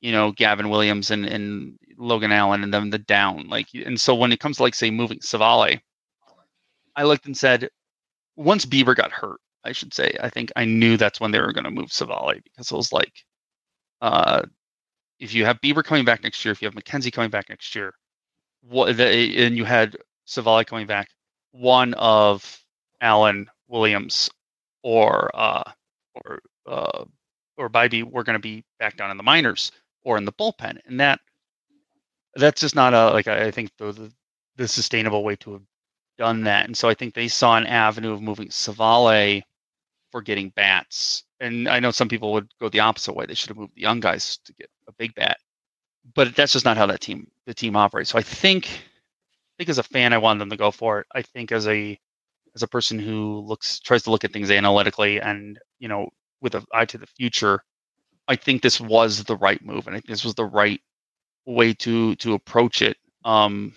[0.00, 3.48] you know, Gavin Williams and, and Logan Allen and them the down.
[3.48, 5.80] Like, and so when it comes to like say moving Civale,
[6.96, 7.68] I looked and said,
[8.36, 10.16] once Bieber got hurt, I should say.
[10.20, 12.92] I think I knew that's when they were going to move Civale because it was
[12.92, 13.12] like,
[14.00, 14.42] uh,
[15.18, 17.74] if you have Bieber coming back next year, if you have McKenzie coming back next
[17.74, 17.92] year,
[18.62, 21.08] what and you had Civale coming back,
[21.52, 22.62] one of
[23.02, 24.30] Allen Williams
[24.82, 25.70] or uh,
[26.14, 27.04] or uh,
[27.58, 29.72] or Bibee were going to be back down in the minors
[30.04, 31.20] or in the bullpen, and that
[32.34, 34.12] that's just not a like I think the, the
[34.56, 35.62] the sustainable way to have
[36.18, 36.66] done that.
[36.66, 39.42] And so I think they saw an avenue of moving Civale
[40.10, 41.24] for getting bats.
[41.40, 43.24] And I know some people would go the opposite way.
[43.26, 45.38] They should have moved the young guys to get a big bat.
[46.14, 48.10] But that's just not how that team the team operates.
[48.10, 51.06] So I think I think as a fan I wanted them to go for it.
[51.14, 51.98] I think as a
[52.54, 56.08] as a person who looks tries to look at things analytically and, you know,
[56.40, 57.62] with an eye to the future,
[58.30, 60.80] I think this was the right move and I think this was the right
[61.46, 62.96] way to to approach it.
[63.24, 63.74] Um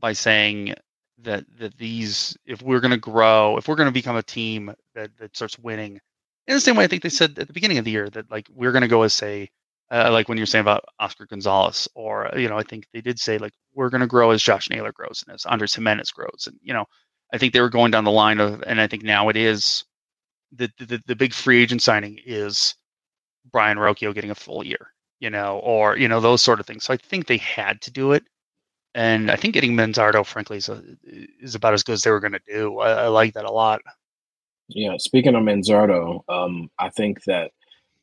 [0.00, 0.74] by saying
[1.22, 4.74] that that these if we're going to grow if we're going to become a team
[4.94, 6.00] that that starts winning
[6.46, 8.30] in the same way i think they said at the beginning of the year that
[8.30, 9.48] like we're going to go as say
[9.92, 13.18] uh, like when you're saying about oscar gonzalez or you know i think they did
[13.18, 16.44] say like we're going to grow as josh naylor grows and as Andrés Giménez grows
[16.46, 16.84] and you know
[17.32, 19.84] i think they were going down the line of and i think now it is
[20.52, 22.74] the the, the big free agent signing is
[23.52, 26.84] brayan rocchio getting a full year you know or you know those sort of things
[26.84, 28.24] so i think they had to do it
[28.94, 32.20] and I think getting Manzardo, frankly, is, a, is about as good as they were
[32.20, 32.78] going to do.
[32.80, 33.80] I, I, like that a lot.
[34.68, 37.52] Yeah, speaking of Manzardo, um, I think that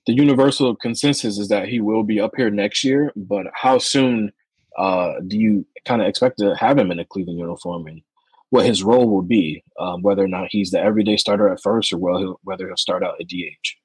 [0.05, 3.11] the universal consensus is that he will be up here next year.
[3.15, 4.31] But how soon
[4.77, 8.01] uh, do you kind of expect to have him in a Cleveland uniform, and
[8.49, 11.91] what his role will be, um, whether or not he's the everyday starter at first,
[11.91, 13.75] or well, whether he'll start out at DH?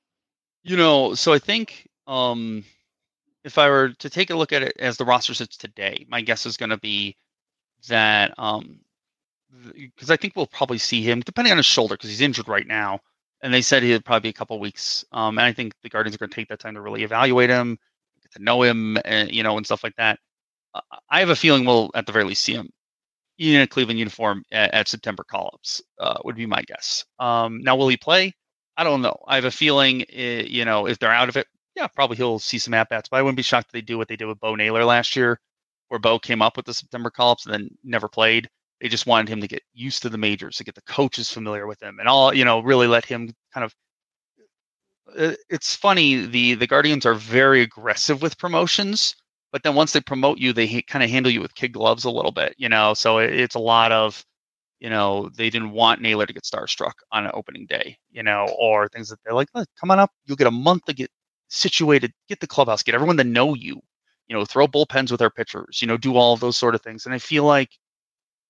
[0.65, 2.65] You know, so I think um,
[3.45, 6.21] if I were to take a look at it as the roster sits today, my
[6.21, 7.17] guess is going to be
[7.89, 8.81] that um
[9.75, 12.67] because I think we'll probably see him depending on his shoulder because he's injured right
[12.67, 13.01] now,
[13.43, 15.05] and they said he'd probably be a couple weeks.
[15.13, 17.51] Um, and I think the Guardians are going to take that time to really evaluate
[17.51, 17.79] him,
[18.23, 20.19] get to know him, and you know, and stuff like that.
[21.11, 22.71] I have a feeling we'll at the very least see him
[23.39, 25.83] in a Cleveland uniform at, at September call-ups.
[25.99, 27.05] Uh, would be my guess.
[27.19, 28.35] Um, now, will he play?
[28.77, 29.17] I don't know.
[29.27, 32.39] I have a feeling, it, you know, if they're out of it, yeah, probably he'll
[32.39, 33.09] see some at bats.
[33.09, 35.17] But I wouldn't be shocked if they do what they did with Bo Naylor last
[35.17, 35.39] year,
[35.89, 38.49] where Bo came up with the September call ups and then never played.
[38.81, 41.67] They just wanted him to get used to the majors, to get the coaches familiar
[41.67, 43.75] with him, and all you know, really let him kind of.
[45.17, 49.15] Uh, it's funny the the Guardians are very aggressive with promotions,
[49.53, 52.11] but then once they promote you, they kind of handle you with kid gloves a
[52.11, 52.95] little bit, you know.
[52.95, 54.25] So it, it's a lot of
[54.83, 58.49] you know, they didn't want Naylor to get starstruck on an opening day, you know,
[58.59, 61.09] or things that they're like, come on up, you'll get a month to get
[61.47, 63.81] situated, get the clubhouse, get everyone to know you,
[64.27, 67.07] you know, throw bullpens with our pitchers, you know, do all those sort of things.
[67.07, 67.71] And I feel like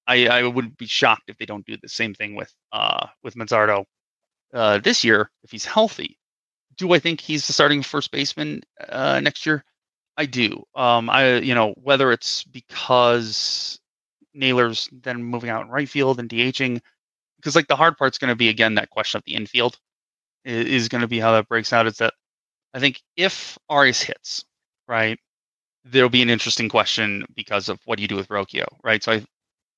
[0.07, 3.35] I, I wouldn't be shocked if they don't do the same thing with uh with
[3.35, 3.85] Manzardo
[4.55, 6.19] uh, this year if he's healthy.
[6.79, 9.65] Do I think he's the starting first baseman uh, next year?
[10.17, 10.65] I do.
[10.75, 13.79] Um, I you know whether it's because
[14.35, 16.81] Naylor's then moving out in right field and DHing,
[17.37, 19.79] because like the hard part's going to be again that question of the infield
[20.45, 21.87] is, is going to be how that breaks out.
[21.87, 22.15] Is that
[22.75, 24.45] I think if Arias hits,
[24.89, 25.19] right,
[25.85, 29.03] there'll be an interesting question because of what do you do with Rocchio, right?
[29.03, 29.25] So I,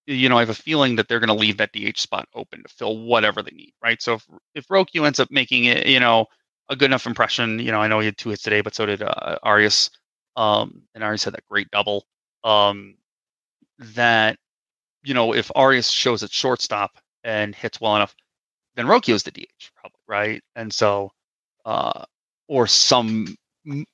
[0.06, 2.62] you know, I have a feeling that they're going to leave that DH spot open
[2.62, 4.00] to fill whatever they need, right?
[4.02, 4.66] So if if
[5.04, 6.26] ends up making it, you know,
[6.68, 8.86] a good enough impression, you know, I know he had two hits today, but so
[8.86, 9.90] did uh, Arias,
[10.36, 12.04] um, and Arias had that great double.
[12.44, 12.96] Um,
[13.78, 14.38] that
[15.04, 18.14] you know, if Arias shows at shortstop and hits well enough,
[18.76, 20.42] then Rocchio's the DH probably, right?
[20.56, 21.12] And so,
[21.64, 22.04] uh,
[22.48, 23.36] or some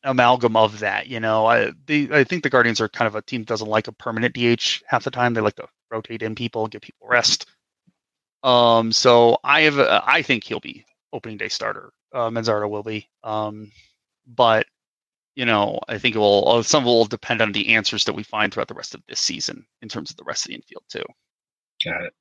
[0.04, 1.06] amalgam of that.
[1.08, 3.88] You know, I I think the Guardians are kind of a team that doesn't like
[3.88, 5.34] a permanent DH half the time.
[5.34, 7.46] They like to rotate in people, give people rest.
[8.42, 11.92] Um, so I have a, I think he'll be opening day starter.
[12.12, 13.08] Uh, Manzardo will be.
[13.22, 13.70] Um,
[14.26, 14.66] but
[15.40, 18.22] you know, I think it will uh, some will depend on the answers that we
[18.22, 20.82] find throughout the rest of this season in terms of the rest of the infield
[20.90, 21.04] too.
[21.82, 22.14] Got it.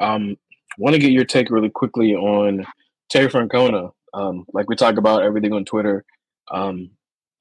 [0.00, 0.36] Um,
[0.76, 2.66] want to get your take really quickly on
[3.08, 3.92] Terry Francona.
[4.14, 6.04] Um, like we talk about everything on Twitter.
[6.50, 6.90] Um,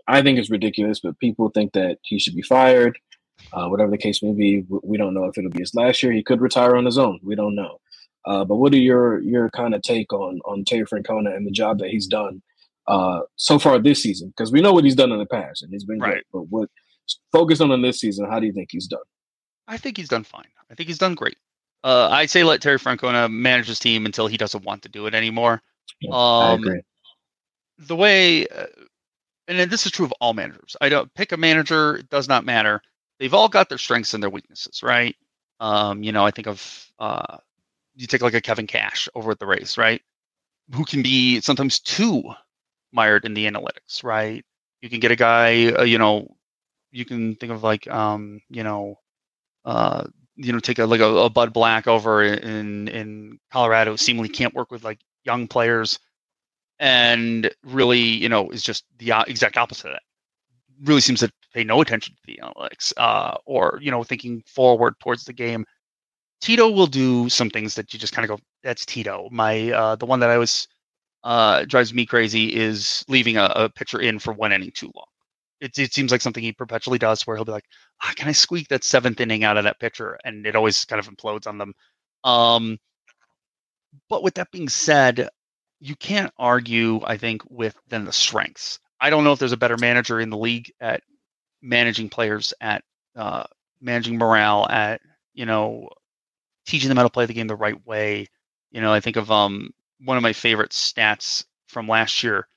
[0.08, 2.96] I think it's ridiculous, but people think that he should be fired.
[3.52, 6.12] Uh, whatever the case may be, we don't know if it'll be his last year.
[6.12, 7.20] He could retire on his own.
[7.24, 7.80] We don't know.
[8.26, 11.52] Uh, but what are your your kind of take on on Terry Francona and the
[11.52, 12.44] job that he's done
[12.88, 14.30] uh, so far this season?
[14.36, 16.14] Because we know what he's done in the past, and he's been right.
[16.14, 16.70] Great, but what
[17.32, 18.30] focus on in this season?
[18.30, 19.02] How do you think he's done?
[19.68, 20.48] I think he's done fine.
[20.70, 21.38] I think he's done great.
[21.84, 25.06] Uh, I'd say let Terry Francona manage his team until he doesn't want to do
[25.06, 25.62] it anymore.
[26.02, 26.64] Yeah, um,
[27.78, 28.66] the way, uh,
[29.48, 30.76] and this is true of all managers.
[30.82, 32.82] I don't pick a manager; it does not matter.
[33.20, 35.16] They've all got their strengths and their weaknesses, right?
[35.60, 37.38] Um, you know, I think of uh,
[37.96, 40.02] you take like a Kevin Cash over at the Rays, right?
[40.74, 42.24] Who can be sometimes too
[42.96, 44.44] mired in the analytics, right?
[44.82, 46.36] You can get a guy, uh, you know,
[46.92, 48.96] you can think of like, um, you know,
[49.66, 54.30] uh, you know, take a like a, a Bud Black over in in Colorado, seemingly
[54.30, 56.00] can't work with like young players,
[56.80, 60.04] and really, you know, is just the exact opposite of that.
[60.84, 64.96] Really seems to pay no attention to the analytics, uh, or you know, thinking forward
[65.00, 65.66] towards the game.
[66.42, 69.96] Tito will do some things that you just kind of go, "That's Tito." My uh,
[69.96, 70.68] the one that I was
[71.26, 75.08] uh, drives me crazy is leaving a, a pitcher in for one inning too long.
[75.60, 77.66] It, it seems like something he perpetually does, where he'll be like,
[78.04, 81.00] ah, "Can I squeak that seventh inning out of that pitcher?" And it always kind
[81.00, 81.74] of implodes on them.
[82.24, 82.78] Um,
[84.10, 85.30] but with that being said,
[85.80, 88.80] you can't argue, I think, with then the strengths.
[89.02, 91.02] I don't know if there's a better manager in the league at
[91.62, 92.84] managing players, at
[93.16, 93.44] uh,
[93.82, 95.02] managing morale, at
[95.34, 95.90] you know,
[96.68, 98.28] teaching them how to play the game the right way.
[98.72, 99.72] You know, I think of um
[100.04, 102.48] one of my favorite stats from last year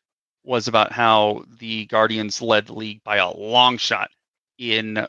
[0.44, 4.10] was about how the Guardians led the league by a long shot
[4.58, 5.06] in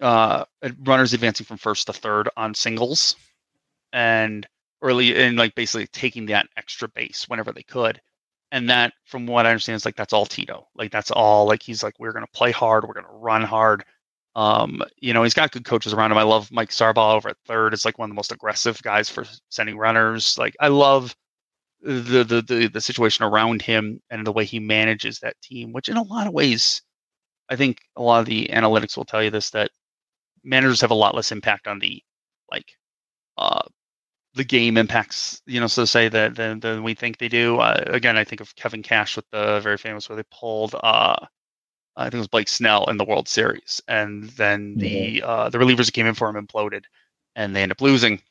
[0.00, 0.44] uh,
[0.84, 3.16] runners advancing from first to third on singles,
[3.92, 4.46] and
[4.82, 8.00] early and like basically taking that extra base whenever they could.
[8.52, 10.66] And that, from what I understand, is like that's all Tito.
[10.74, 11.46] Like that's all.
[11.46, 13.84] Like he's like we're gonna play hard, we're gonna run hard.
[14.36, 16.18] Um, you know, he's got good coaches around him.
[16.18, 17.74] I love Mike Sarbaugh over at third.
[17.74, 20.38] It's like one of the most aggressive guys for sending runners.
[20.38, 21.14] Like I love
[21.82, 25.88] the the the, the situation around him and the way he manages that team, which
[25.88, 26.82] in a lot of ways,
[27.48, 29.70] I think a lot of the analytics will tell you this that
[30.44, 32.02] managers have a lot less impact on the
[32.50, 32.66] like
[33.38, 33.62] uh
[34.34, 37.58] the game impacts, you know, so to say that than, than we think they do.
[37.58, 41.16] Uh, again, I think of Kevin Cash with the very famous where they pulled uh
[41.96, 45.28] I think it was Blake Snell in the World Series, and then the mm-hmm.
[45.28, 46.84] uh, the relievers that came in for him imploded,
[47.36, 48.22] and they end up losing.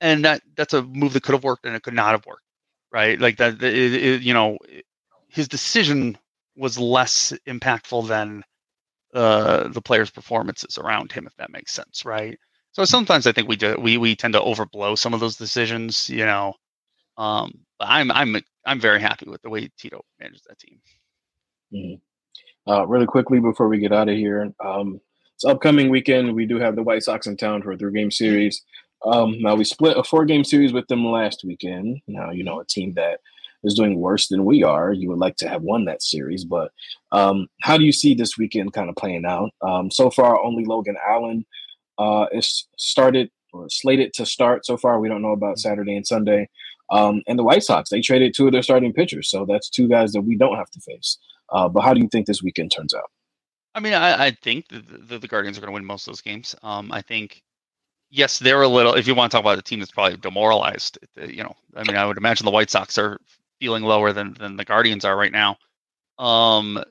[0.00, 2.44] And that that's a move that could have worked and it could not have worked,
[2.92, 3.20] right?
[3.20, 4.58] Like that, it, it, you know,
[5.28, 6.16] his decision
[6.56, 8.44] was less impactful than
[9.14, 12.38] uh, the players' performances around him, if that makes sense, right?
[12.72, 16.08] So sometimes I think we do we we tend to overblow some of those decisions,
[16.08, 16.54] you know.
[17.16, 20.80] Um, but I'm I'm I'm very happy with the way Tito manages that team.
[21.72, 22.09] Mm-hmm.
[22.68, 25.00] Uh, really quickly before we get out of here, um,
[25.34, 26.34] it's upcoming weekend.
[26.34, 28.62] We do have the White Sox in town for a three game series.
[29.04, 32.00] Um, now we split a four game series with them last weekend.
[32.06, 33.20] Now you know a team that
[33.64, 34.92] is doing worse than we are.
[34.92, 36.72] You would like to have won that series, but
[37.12, 39.50] um, how do you see this weekend kind of playing out?
[39.62, 41.46] Um, so far, only Logan Allen
[41.98, 44.64] uh, is started or slated to start.
[44.64, 46.48] So far, we don't know about Saturday and Sunday.
[46.90, 49.88] Um, and the White Sox, they traded two of their starting pitchers, so that's two
[49.88, 51.18] guys that we don't have to face.
[51.50, 53.10] Uh, but how do you think this weekend turns out?
[53.74, 56.12] I mean, I, I think the, the, the, Guardians are going to win most of
[56.12, 56.56] those games.
[56.62, 57.42] Um, I think,
[58.10, 58.94] yes, they're a little.
[58.94, 61.96] If you want to talk about a team that's probably demoralized, you know, I mean,
[61.96, 63.20] I would imagine the White Sox are
[63.60, 65.56] feeling lower than than the Guardians are right now.
[66.18, 66.82] Um,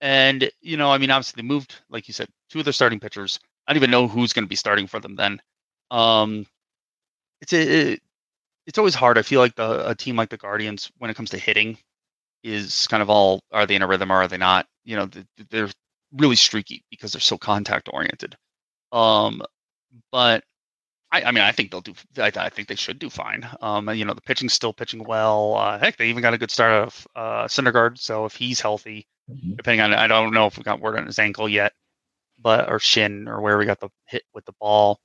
[0.00, 3.00] and you know, I mean, obviously they moved, like you said, two of their starting
[3.00, 3.38] pitchers.
[3.66, 5.40] I don't even know who's going to be starting for them then.
[5.90, 6.46] Um,
[7.40, 8.02] it's a, it,
[8.66, 9.18] it's always hard.
[9.18, 11.78] I feel like the a team like the Guardians, when it comes to hitting,
[12.42, 14.66] is kind of all are they in a rhythm or are they not?
[14.84, 15.08] You know,
[15.50, 15.68] they're
[16.12, 18.36] really streaky because they're so contact oriented.
[18.92, 19.42] Um,
[20.10, 20.42] but
[21.12, 21.94] I, I mean, I think they'll do.
[22.18, 23.48] I, I, think they should do fine.
[23.60, 25.56] Um, you know, the pitching's still pitching well.
[25.56, 27.98] Uh, heck, they even got a good start of uh, Syndergaard.
[27.98, 29.54] So if he's healthy, mm-hmm.
[29.56, 31.72] depending on, I don't know if we got word on his ankle yet,
[32.38, 35.00] but or shin or where we got the hit with the ball.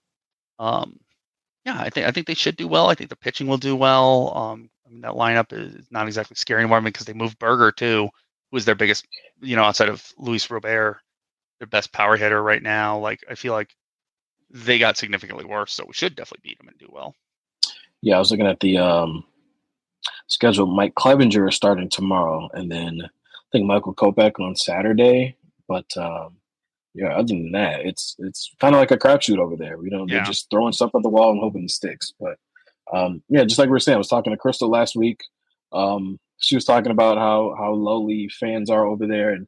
[0.59, 0.99] Um,
[1.65, 2.87] yeah, I think I think they should do well.
[2.87, 4.37] I think the pitching will do well.
[4.37, 8.09] Um, I mean, that lineup is not exactly scary anymore because they moved Burger too,
[8.51, 9.07] who's their biggest,
[9.41, 10.99] you know, outside of Luis Robert,
[11.59, 12.99] their best power hitter right now.
[12.99, 13.75] Like I feel like
[14.51, 17.15] they got significantly worse, so we should definitely beat them and do well.
[18.01, 19.23] Yeah, I was looking at the um,
[20.27, 20.67] schedule.
[20.67, 25.35] Mike Clevinger is starting tomorrow, and then I think Michael Kopech on Saturday.
[25.67, 26.37] But um,
[26.93, 29.77] yeah, other than that, it's it's kind of like a crapshoot over there.
[29.83, 30.05] You yeah.
[30.07, 32.13] they're just throwing stuff at the wall and hoping it sticks.
[32.19, 32.37] But
[32.93, 35.21] um, yeah, just like we were saying, I was talking to Crystal last week.
[35.73, 39.47] Um, she was talking about how how lowly fans are over there and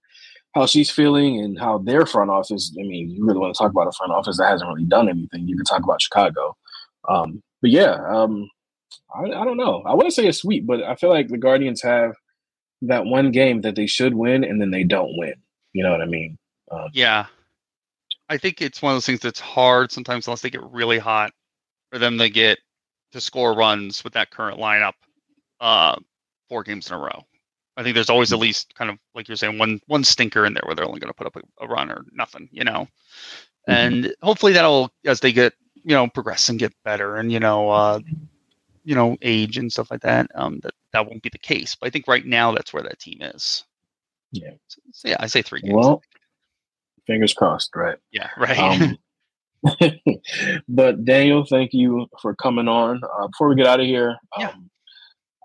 [0.56, 2.76] how she's feeling and how their front office.
[2.80, 5.10] I mean, you really want to talk about a front office that hasn't really done
[5.10, 5.48] anything.
[5.48, 6.56] You can talk about Chicago,
[7.08, 8.50] um, but yeah, um,
[9.14, 9.84] I, I don't know.
[9.86, 12.14] I wouldn't say it's sweet, but I feel like the Guardians have
[12.84, 15.34] that one game that they should win and then they don't win.
[15.74, 16.38] You know what I mean?
[16.72, 17.28] Um, yeah,
[18.30, 21.32] I think it's one of those things that's hard sometimes unless they get really hot
[21.92, 22.60] for them to get
[23.12, 24.94] to score runs with that current lineup
[25.60, 25.96] uh,
[26.50, 27.24] four games in a row.
[27.76, 30.54] I think there's always at least kind of like you're saying one one stinker in
[30.54, 32.88] there where they're only going to put up a, a, run or nothing, you know.
[33.70, 33.72] Mm-hmm.
[33.72, 37.70] And hopefully that'll as they get you know progress and get better and you know
[37.70, 38.00] uh,
[38.84, 41.76] you know age and stuff like that um, that that won't be the case.
[41.76, 43.64] But I think right now that's where that team is.
[44.32, 44.52] Yeah.
[44.68, 45.76] So, so yeah, I say three games.
[45.76, 46.02] Well,
[47.06, 47.98] fingers crossed, right?
[48.12, 48.58] Yeah, right.
[48.58, 48.98] Um,
[50.68, 53.02] but Daniel, thank you for coming on.
[53.04, 54.50] Uh, before we get out of here, yeah.
[54.50, 54.70] Um,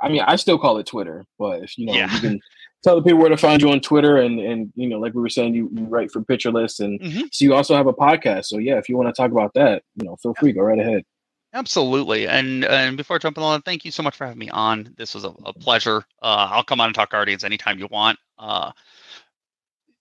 [0.01, 2.13] I mean, I still call it Twitter, but if you know, Yeah.
[2.15, 2.41] you can
[2.83, 5.21] tell the people where to find you on Twitter, and and you know, like we
[5.23, 7.29] were saying, you, you write for Pitcher List, and Mhm.
[7.33, 8.47] so you also have a podcast.
[8.47, 10.79] So yeah, if you want to talk about that, you know, feel free, go right
[10.79, 11.05] ahead.
[11.55, 12.27] Absolutely.
[12.27, 14.95] And and before jumping on, thank you so much for having me on.
[14.97, 15.99] This was a, a pleasure.
[16.23, 18.19] Uh, I'll come on and talk Guardians anytime you want.
[18.39, 18.73] Uh,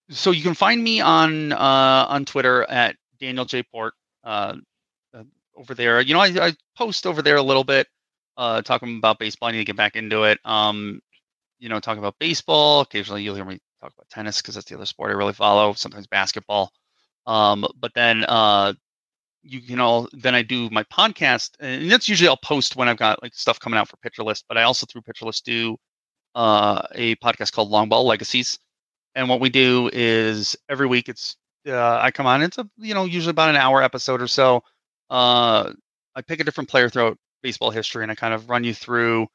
[0.10, 3.94] so you can find me on uh, on Twitter at Daniel J Port.
[4.24, 4.56] Uh,
[5.14, 5.24] uh,
[5.56, 7.88] over there, you know, I, I post over there a little bit,
[8.38, 9.50] uh, talking about baseball.
[9.50, 10.40] I need to get back into it.
[10.46, 11.02] Um,
[11.60, 12.82] you know, talking about baseball.
[12.82, 15.74] Occasionally, you'll hear me talk about tennis because that's the other sport I really follow.
[15.74, 16.72] Sometimes basketball.
[17.28, 18.74] Um, but then uh,
[19.44, 22.98] you can all then I do my podcast, and that's usually I'll post when I've
[22.98, 24.46] got like stuff coming out for Pitcher List.
[24.48, 25.78] But I also through Pitcher List do
[26.36, 28.60] uh, a podcast called Long Ball Legacies,
[29.16, 31.36] and what we do is every week it's
[31.68, 32.42] uh, I come on.
[32.42, 34.64] It's a you know usually about an hour episode or so.
[35.10, 35.74] Uh,
[36.16, 39.28] I pick a different player throughout baseball history, and I kind of run you through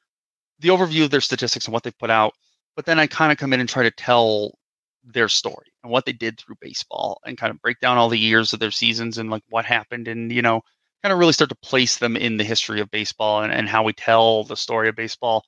[0.61, 2.35] the overview of their statistics and what they've put out.
[2.77, 4.59] But then I kind of come in and try to tell
[5.05, 8.19] their story and what they did through baseball and kind of break down all the
[8.19, 10.61] years of their seasons and like what happened and you know
[11.03, 13.85] kind of really start to place them in the history of baseball and, and how
[13.85, 15.45] we tell the story of baseball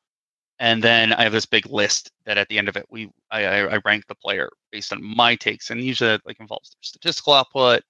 [0.59, 3.45] and then i have this big list that at the end of it we i,
[3.45, 6.79] I, I rank the player based on my takes and usually that like involves their
[6.83, 7.83] statistical output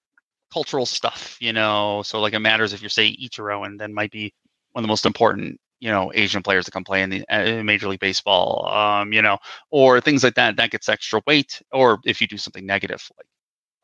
[0.52, 4.10] cultural stuff you know so like it matters if you're say ichiro and then might
[4.10, 4.32] be
[4.72, 7.62] one of the most important you know Asian players that come play in the uh,
[7.62, 9.38] Major League Baseball, um, you know,
[9.70, 10.56] or things like that.
[10.56, 11.60] That gets extra weight.
[11.72, 13.26] Or if you do something negative, like,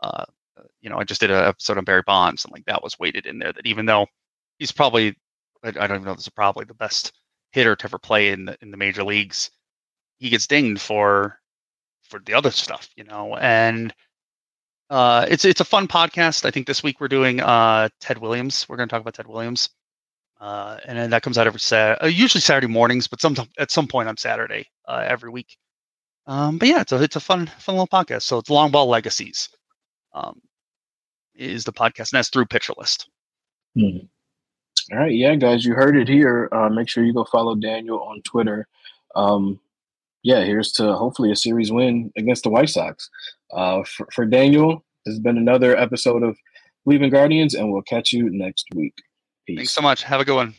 [0.03, 0.25] uh,
[0.81, 3.27] you know, I just did an episode on Barry Bonds, and like that was weighted
[3.27, 3.53] in there.
[3.53, 4.07] That even though
[4.59, 5.17] he's probably,
[5.63, 7.13] I don't even know, this is probably the best
[7.55, 9.51] hitter to ever play in the in the major leagues,
[10.19, 11.39] he gets dinged for
[12.03, 13.95] for the other stuff, you know, and.
[14.91, 16.45] Uh, it's it's a fun podcast.
[16.45, 18.69] I think this week we're doing uh, Ted Williams.
[18.69, 19.71] We're going to talk about Ted Williams
[20.41, 23.71] uh, and then that comes out every Sat, uh, usually Saturday mornings, but some at
[23.71, 25.57] some point on Saturday uh, every week.
[26.27, 28.23] Um, but yeah, it's a it's a fun fun little podcast.
[28.23, 29.49] So it's Long Ball Legacies,
[30.13, 30.41] um,
[31.35, 33.09] is the podcast, and that's through Pitcher List.
[33.75, 34.07] Hmm.
[34.93, 36.49] All right, yeah, guys, you heard it here.
[36.53, 38.67] Uh, make sure you go follow Daniel on Twitter.
[39.17, 39.61] Um,
[40.23, 43.09] yeah, here's to hopefully a series win against the White Sox.
[43.53, 46.37] Uh, for, for Daniel, this has been another episode of
[46.87, 48.95] Leaving Guardians, and we'll catch you next week.
[49.47, 49.57] Peace.
[49.59, 50.03] Thanks so much.
[50.03, 50.55] Have a good one.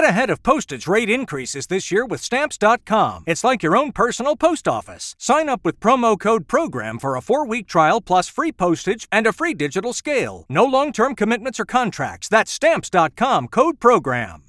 [0.00, 3.24] Get ahead of postage rate increases this year with Stamps.com.
[3.26, 5.14] It's like your own personal post office.
[5.18, 9.26] Sign up with promo code PROGRAM for a four week trial plus free postage and
[9.26, 10.46] a free digital scale.
[10.48, 12.30] No long term commitments or contracts.
[12.30, 14.44] That's Stamps.com code PROGRAM.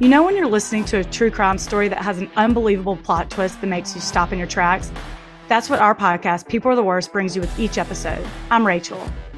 [0.00, 3.30] You know, when you're listening to a true crime story that has an unbelievable plot
[3.30, 4.90] twist that makes you stop in your tracks?
[5.46, 8.26] That's what our podcast, People Are the Worst, brings you with each episode.
[8.50, 9.00] I'm Rachel.